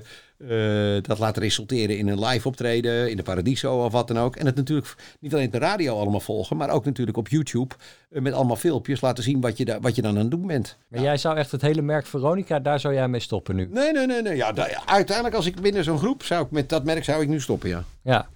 [0.96, 3.10] eh, dat laten resulteren in een live optreden.
[3.10, 4.36] In de Paradiso of wat dan ook.
[4.36, 6.58] En het natuurlijk niet alleen op de radio allemaal volgen.
[6.58, 7.76] Maar ook natuurlijk op YouTube.
[8.10, 10.78] met allemaal filmpjes laten zien wat je, wat je dan aan het doen bent.
[10.88, 13.68] Maar jij zou echt het hele merk Veronica, daar zou jij mee stoppen nu.
[13.72, 14.22] Nee, nee, nee.
[14.22, 14.36] nee.
[14.36, 14.54] Ja,
[14.86, 17.70] uiteindelijk als ik binnen zo'n groep zou ik met dat merk zou ik nu stoppen,
[17.70, 17.84] ja.
[18.04, 18.30] Ja.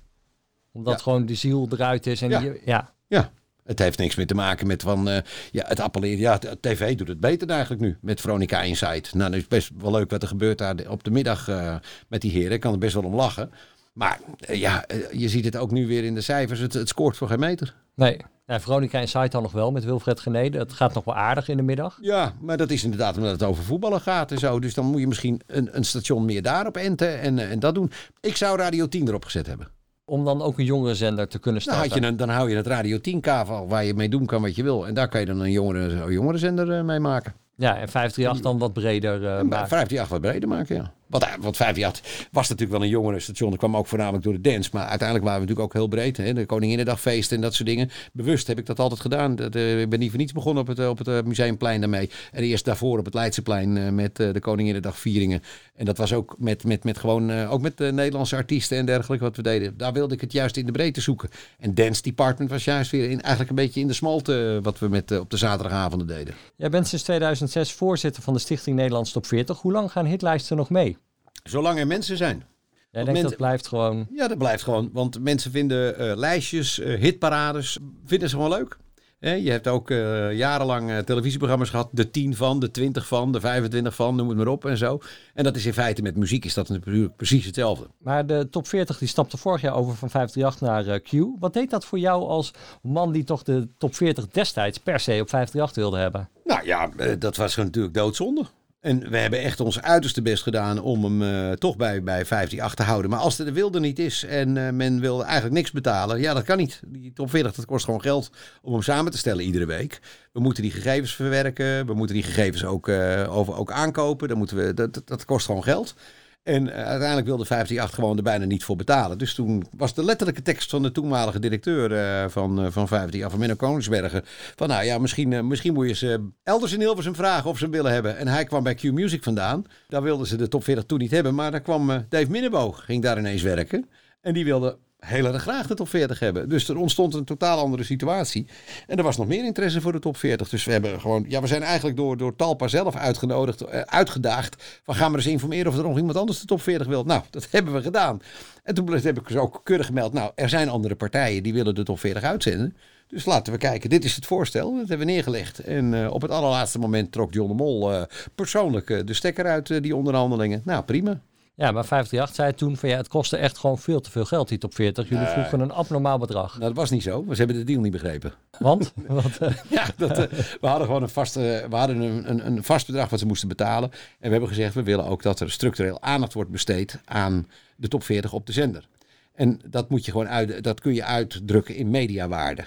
[0.72, 2.22] Omdat gewoon die ziel eruit is.
[2.22, 2.40] En Ja.
[2.40, 2.94] die- ja.
[3.08, 3.32] Ja.
[3.64, 6.20] Het heeft niks meer te maken met van, eh, ja, het appelleren.
[6.20, 9.14] Ja, tv doet het beter eigenlijk nu met Veronica Insight.
[9.14, 11.76] Nou, dat is best wel leuk wat er gebeurt daar op de middag eh,
[12.08, 12.52] met die heren.
[12.52, 13.52] Ik kan er best wel om lachen.
[13.94, 16.60] Maar eh, ja, je ziet het ook nu weer in de cijfers.
[16.60, 17.76] Het, het scoort voor geen meter.
[17.96, 18.18] Nee.
[18.48, 20.58] Ja, Veronica Insight dan nog wel met Wilfred Genede.
[20.58, 21.98] Het gaat nog wel aardig in de middag.
[22.02, 24.60] Ja, maar dat is inderdaad omdat het over voetballen gaat en zo.
[24.60, 27.92] Dus dan moet je misschien een, een station meer daarop enten en, en dat doen.
[28.20, 29.68] Ik zou Radio 10 erop gezet hebben.
[30.14, 31.90] Om dan ook een jongere zender te kunnen starten.
[31.90, 34.42] had je een, dan hou je het Radio 10 kavel waar je mee doen kan
[34.42, 34.88] wat je wil.
[34.88, 37.34] En daar kan je dan een jongere, een jongerenzender eh, mee maken.
[37.56, 40.94] Ja, en 538 dan wat breder uh, En 538 wat breder maken, ja.
[41.14, 43.50] Want, eh, want 538 was natuurlijk wel een jongerenstation.
[43.50, 44.70] Dat kwam ook voornamelijk door de dance.
[44.74, 46.18] Maar uiteindelijk waren we natuurlijk ook heel breed.
[46.18, 46.34] Hè?
[46.34, 47.90] De Koninginnedagfeesten en dat soort dingen.
[48.14, 49.36] Bewust heb ik dat altijd gedaan.
[49.36, 51.80] Dat, eh, ik ben niet voor niets begonnen op het, eh, op het eh, Museumplein
[51.80, 52.10] daarmee.
[52.32, 55.42] En eerst daarvoor op het Leidseplein met de Koninginnedagvieringen.
[55.76, 59.36] En dat was ook met, met, met gewoon, ook met Nederlandse artiesten en dergelijke wat
[59.36, 59.78] we deden.
[59.78, 61.30] Daar wilde ik het juist in de breedte zoeken.
[61.60, 64.88] En Dance Department was juist weer in, eigenlijk een beetje in de smalte wat we
[64.88, 66.34] met, op de zaterdagavonden deden.
[66.56, 69.62] Jij bent sinds 2006 voorzitter van de Stichting Nederlands Top 40.
[69.62, 70.98] Hoe lang gaan hitlijsten nog mee?
[71.44, 72.44] Zolang er mensen zijn.
[72.92, 74.08] Jij denkt dat blijft gewoon...
[74.14, 74.90] Ja, dat blijft gewoon.
[74.94, 78.78] Want mensen vinden eh, lijstjes, eh, hitparades, vinden ze gewoon leuk.
[79.20, 81.90] Je hebt ook eh, jarenlang televisieprogramma's gehad.
[81.92, 85.00] De 10 van, de 20 van, de 25 van, noem het maar op en zo.
[85.34, 87.88] En dat is in feite met muziek is dat natuurlijk precies hetzelfde.
[87.98, 91.40] Maar de top 40 die stapte vorig jaar over van 538 naar Q.
[91.40, 95.12] Wat deed dat voor jou als man die toch de top 40 destijds per se
[95.22, 96.30] op 538 wilde hebben?
[96.44, 98.46] Nou ja, dat was gewoon natuurlijk doodzonde.
[98.84, 102.74] En we hebben echt ons uiterste best gedaan om hem eh, toch bij, bij 538
[102.74, 103.12] te houden.
[103.12, 106.34] Maar als er de wilde niet is en eh, men wil eigenlijk niks betalen, ja,
[106.34, 106.82] dat kan niet.
[106.86, 108.32] Die top 40, dat kost gewoon geld
[108.62, 110.00] om hem samen te stellen iedere week.
[110.32, 114.28] We moeten die gegevens verwerken, we moeten die gegevens ook, eh, over, ook aankopen.
[114.28, 115.96] Dan moeten we, dat, dat kost gewoon geld.
[116.44, 119.18] En eh, uiteindelijk wilde 538 gewoon er bijna niet voor betalen.
[119.18, 123.30] Dus toen was de letterlijke tekst van de toenmalige directeur eh, van, eh, van 538,
[123.30, 124.22] van Menno Koningsbergen.
[124.56, 127.74] Van nou ja, misschien, misschien moet je ze elders in Hilversum vragen of ze hem
[127.74, 128.18] willen hebben.
[128.18, 129.66] En hij kwam bij Q Music vandaan.
[129.88, 131.36] Daar wilden ze de top 40 toen niet hebben.
[131.36, 133.90] Maar daar kwam Dave Minneboog, ging daar ineens werken.
[134.22, 136.50] En die wilde heel erg graag de top 40 hebben.
[136.50, 138.48] Dus er ontstond een totaal andere situatie.
[138.88, 140.50] En er was nog meer interesse voor de top 40.
[140.50, 144.82] Dus we hebben gewoon, ja, we zijn eigenlijk door, door Talpa zelf uitgenodigd, eh, uitgedaagd.
[144.84, 147.04] Van gaan we eens informeren of er nog iemand anders de top 40 wil.
[147.04, 148.22] Nou, dat hebben we gedaan.
[148.64, 150.14] En toen heb ik dus ook keurig gemeld.
[150.14, 152.76] Nou, er zijn andere partijen die willen de top 40 uitzenden.
[153.08, 153.90] Dus laten we kijken.
[153.90, 154.72] Dit is het voorstel.
[154.72, 155.60] Dat hebben we neergelegd.
[155.60, 158.02] En eh, op het allerlaatste moment trok John de Mol eh,
[158.36, 160.62] persoonlijk de stekker uit die onderhandelingen.
[160.66, 161.22] Nou, prima.
[161.56, 164.48] Ja, maar 538 zei toen van ja, het kostte echt gewoon veel te veel geld,
[164.48, 165.10] die top 40.
[165.10, 166.52] Jullie vroegen een abnormaal bedrag.
[166.52, 167.24] Nou, dat was niet zo.
[167.24, 168.34] Maar ze hebben de deal niet begrepen.
[168.60, 168.94] Want?
[169.08, 172.46] Wat, eh, Ja, dat, eh, we hadden gewoon een vast, eh, we hadden een, een,
[172.46, 173.92] een vast bedrag wat ze moesten betalen.
[173.92, 177.88] En we hebben gezegd, we willen ook dat er structureel aandacht wordt besteed aan de
[177.88, 178.88] top 40 op de zender.
[179.34, 182.64] En dat, moet je gewoon uit, dat kun je uitdrukken in mediawaarde.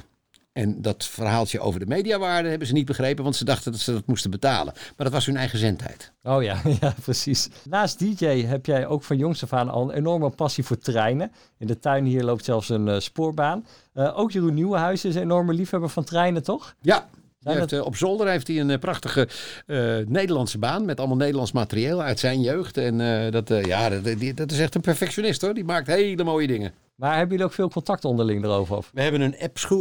[0.57, 3.93] En dat verhaaltje over de mediawaarde hebben ze niet begrepen, want ze dachten dat ze
[3.93, 4.73] dat moesten betalen.
[4.75, 6.13] Maar dat was hun eigen zendtijd.
[6.23, 7.49] Oh ja, ja, precies.
[7.69, 11.33] Naast DJ heb jij ook van jongs af aan al een enorme passie voor treinen.
[11.59, 13.67] In de tuin hier loopt zelfs een eh, spoorbaan.
[13.93, 16.75] Eh, ook Jeroen Nieuwenhuis is een enorme liefhebber van treinen, toch?
[16.81, 17.09] Ja.
[17.43, 19.29] Heeft, eh, op zolder heeft hij een prachtige
[20.07, 22.77] Nederlandse baan met allemaal Nederlands materieel uit zijn jeugd.
[22.77, 22.99] En
[23.31, 25.55] dat, ja, dat, die- dat is echt een perfectionist hoor.
[25.55, 26.73] Die maakt hele mooie dingen.
[26.97, 28.77] Maar hebben jullie ook veel contact onderling erover?
[28.77, 28.91] Of?
[28.95, 29.37] We hebben een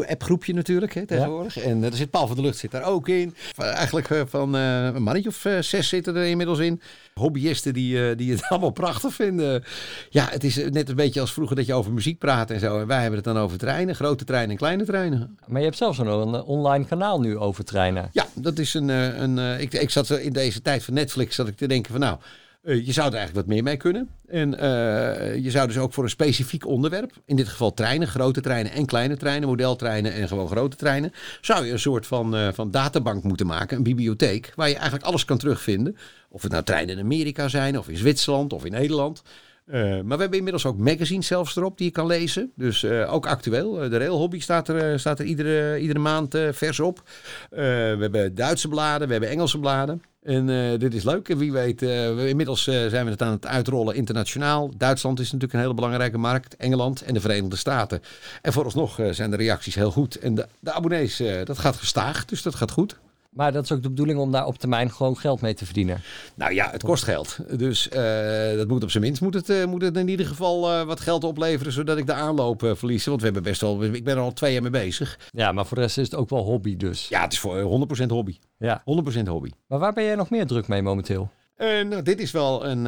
[0.07, 1.57] appgroepje natuurlijk hè, tegenwoordig.
[1.57, 3.35] En eh, er zit Paul van der Lucht zit daar ook in.
[3.57, 6.81] Eigenlijk eh, van eh, een mannetje of zes zitten er inmiddels in.
[7.13, 9.63] Hobbyisten die, die het allemaal prachtig vinden.
[10.09, 12.79] Ja, het is net een beetje als vroeger dat je over muziek praat en zo.
[12.79, 13.95] En wij hebben het dan over treinen.
[13.95, 15.37] Grote treinen en kleine treinen.
[15.47, 18.09] Maar je hebt zelfs een, een online kanaal nu over treinen.
[18.11, 18.89] Ja, dat is een.
[18.89, 22.17] een ik, ik zat in deze tijd van Netflix zat ik te denken van nou.
[22.65, 24.09] Eh, je zou er eigenlijk wat meer mee kunnen.
[24.27, 28.41] En eh, je zou dus ook voor een specifiek onderwerp, in dit geval treinen, grote
[28.41, 31.11] treinen en kleine treinen, modeltreinen en gewoon grote treinen,
[31.41, 35.05] zou je een soort van, eh, van databank moeten maken, een bibliotheek, waar je eigenlijk
[35.05, 35.97] alles kan terugvinden.
[36.29, 39.23] Of het nou treinen in Amerika zijn, of in Zwitserland, of in Nederland.
[39.65, 42.51] Eh, maar we hebben inmiddels ook magazines zelfs erop die je kan lezen.
[42.55, 43.83] Dus eh, ook actueel.
[43.83, 47.01] Eh, de Rail Hobby staat er, staat er iedere, iedere maand vers op.
[47.49, 50.01] We hebben Duitse bladen, we hebben Engelse bladen.
[50.23, 50.45] En
[50.79, 51.29] dit is leuk.
[51.29, 54.71] En wie weet, we, inmiddels zijn we het aan het uitrollen internationaal.
[54.77, 56.55] Duitsland is natuurlijk een hele belangrijke markt.
[56.55, 58.01] Engeland en de Verenigde Staten.
[58.41, 60.19] En vooralsnog zijn de reacties heel goed.
[60.19, 62.25] En de, de abonnees, dat gaat gestaag.
[62.25, 62.97] Dus dat gaat goed.
[63.35, 66.01] Maar dat is ook de bedoeling om daar op termijn gewoon geld mee te verdienen.
[66.35, 67.37] Nou ja, het kost geld.
[67.57, 70.71] Dus eh, dat moet op zijn minst moet het, eh, moet het in ieder geval
[70.71, 73.05] eh, wat geld opleveren, zodat ik de aanloop verlies.
[73.05, 75.19] Want we hebben best wel, ik ben er al twee jaar mee bezig.
[75.31, 77.07] Ja, maar voor de rest is het ook wel hobby dus.
[77.07, 78.37] Ja, het is voor eh, 100% hobby.
[78.57, 78.83] Ja.
[79.23, 79.49] 100% hobby.
[79.67, 81.29] Maar waar ben jij nog meer druk mee momenteel?
[81.57, 82.83] Nou, dit is wel een.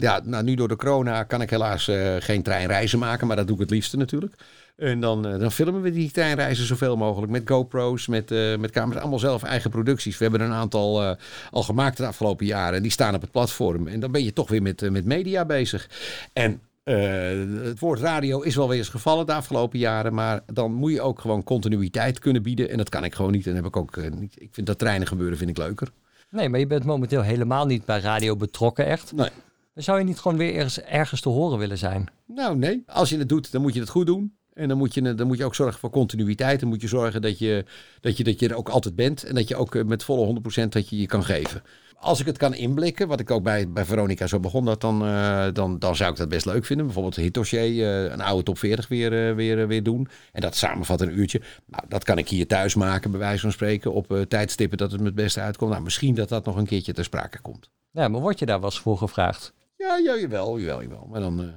[0.00, 3.54] ja, nou, nu door de corona kan ik helaas geen treinreizen maken, maar dat doe
[3.54, 4.34] ik het liefste natuurlijk.
[4.76, 8.70] En dan, eh, dan filmen we die treinreizen zoveel mogelijk met GoPro's, met, eh, met
[8.70, 9.00] camera's.
[9.00, 10.18] Allemaal zelf eigen producties.
[10.18, 11.16] We hebben er een aantal eh,
[11.50, 12.76] al gemaakt de afgelopen jaren.
[12.76, 13.86] En die staan op het platform.
[13.86, 15.90] En dan ben je toch weer met, met media bezig.
[16.32, 20.14] En het woord radio is wel weer eens gevallen de afgelopen jaren.
[20.14, 22.70] Maar dan moet je ook gewoon continuïteit kunnen bieden.
[22.70, 23.46] En dat kan ik gewoon niet.
[23.46, 24.34] En heb ik ook niet.
[24.40, 25.88] Ik vind dat treinen gebeuren vind ik leuker.
[26.30, 29.12] Nee, maar je bent momenteel helemaal niet bij radio betrokken echt.
[29.12, 29.30] Nee.
[29.74, 32.06] Dan zou je niet gewoon weer ergens, ergens te horen willen zijn?
[32.26, 32.82] Nou, nee.
[32.86, 34.36] Als je het doet, dan moet je het goed doen.
[34.56, 36.60] En dan moet je, dan moet je ook zorgen voor continuïteit.
[36.60, 37.64] Dan moet je zorgen dat je,
[38.00, 39.24] dat je, dat je er ook altijd bent.
[39.24, 41.62] En dat je ook eh, met volle 100% dat je je kan geven.
[41.98, 45.06] Als ik het kan inblikken, wat ik ook bij, bij Veronica zo begon, dat dan,
[45.06, 46.86] eh, dan, dan zou ik dat best leuk vinden.
[46.86, 50.08] Bijvoorbeeld een eh, een oude top 40 weer, weer, weer doen.
[50.32, 51.40] En dat samenvatten een uurtje.
[51.66, 55.00] Nou, dat kan ik hier thuis maken, bij wijze van spreken, op tijdstippen dat het
[55.00, 55.70] me het beste uitkomt.
[55.70, 57.70] Nou, misschien dat dat nog een keertje ter sprake komt.
[57.90, 59.52] Ja, maar word je daar wel eens voor gevraagd?
[59.76, 61.06] Ja, ja jawel, jawel, jawel.
[61.10, 61.54] Maar dan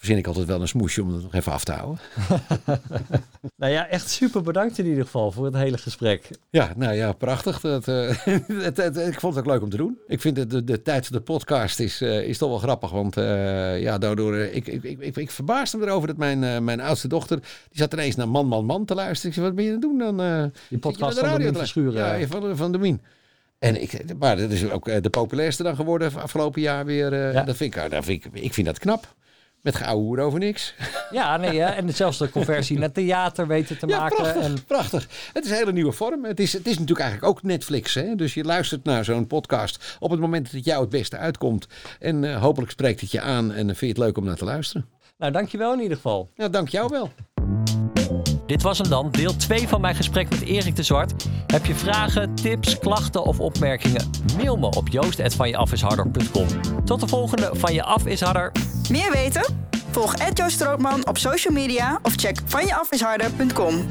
[0.00, 1.98] verzin ik altijd wel een smoesje om het nog even af te houden.
[3.56, 6.28] Nou ja, echt super bedankt in ieder geval voor het hele gesprek.
[6.50, 7.60] Ja, nou ja, prachtig.
[7.60, 8.08] Dat, eh,
[8.68, 9.98] het, het- ik vond het ook leuk om te doen.
[10.06, 12.90] Ik vind de, de tijd van de podcast is, eh, is toch wel grappig.
[12.90, 16.80] Want eh, ja, daardoor, ik, ik, ik, ik, ik verbaasde me erover dat mijn, mijn
[16.80, 17.48] oudste dochter, die
[17.78, 19.28] zat ineens naar Man, Man, Man te luisteren.
[19.28, 20.16] Ik zei, wat ben je aan het doen dan?
[20.68, 21.92] je podcast naar van Verschuren.
[21.94, 22.40] luisteren?
[22.40, 23.00] Ja, van, van Domien.
[23.58, 27.10] En ik, maar dat is ook de populairste dan geworden afgelopen jaar weer.
[27.46, 29.14] dat vind ik, dat vind ik, ik vind dat knap.
[29.62, 30.74] Met geouwe over niks.
[31.10, 31.64] Ja, nee, hè?
[31.66, 34.16] en zelfs de conversie naar theater weten te Ja, maken.
[34.16, 35.06] prachtig, En prachtig.
[35.32, 36.24] Het is een hele nieuwe vorm.
[36.24, 37.94] Het is, het is natuurlijk eigenlijk ook Netflix.
[37.94, 38.14] Hè?
[38.14, 41.66] Dus je luistert naar zo'n podcast op het moment dat het jou het beste uitkomt.
[41.98, 44.44] En eh, hopelijk spreekt het je aan en vind je het leuk om naar te
[44.44, 44.86] luisteren.
[45.18, 46.30] nou, dankjewel in ieder geval.
[46.34, 47.10] Ja, dank jou wel.
[48.50, 51.26] Dit was hem dan, deel 2 van mijn gesprek met Erik de Zwart.
[51.46, 54.10] Heb je vragen, tips, klachten of opmerkingen?
[54.36, 56.46] Mail me op joost.vanjeafisharder.com.
[56.84, 58.52] Tot de volgende Van Je Af is Harder.
[58.90, 59.68] Meer weten?
[59.90, 60.66] Volg Joost
[61.04, 63.86] op social media of check vanjeafisharder.com.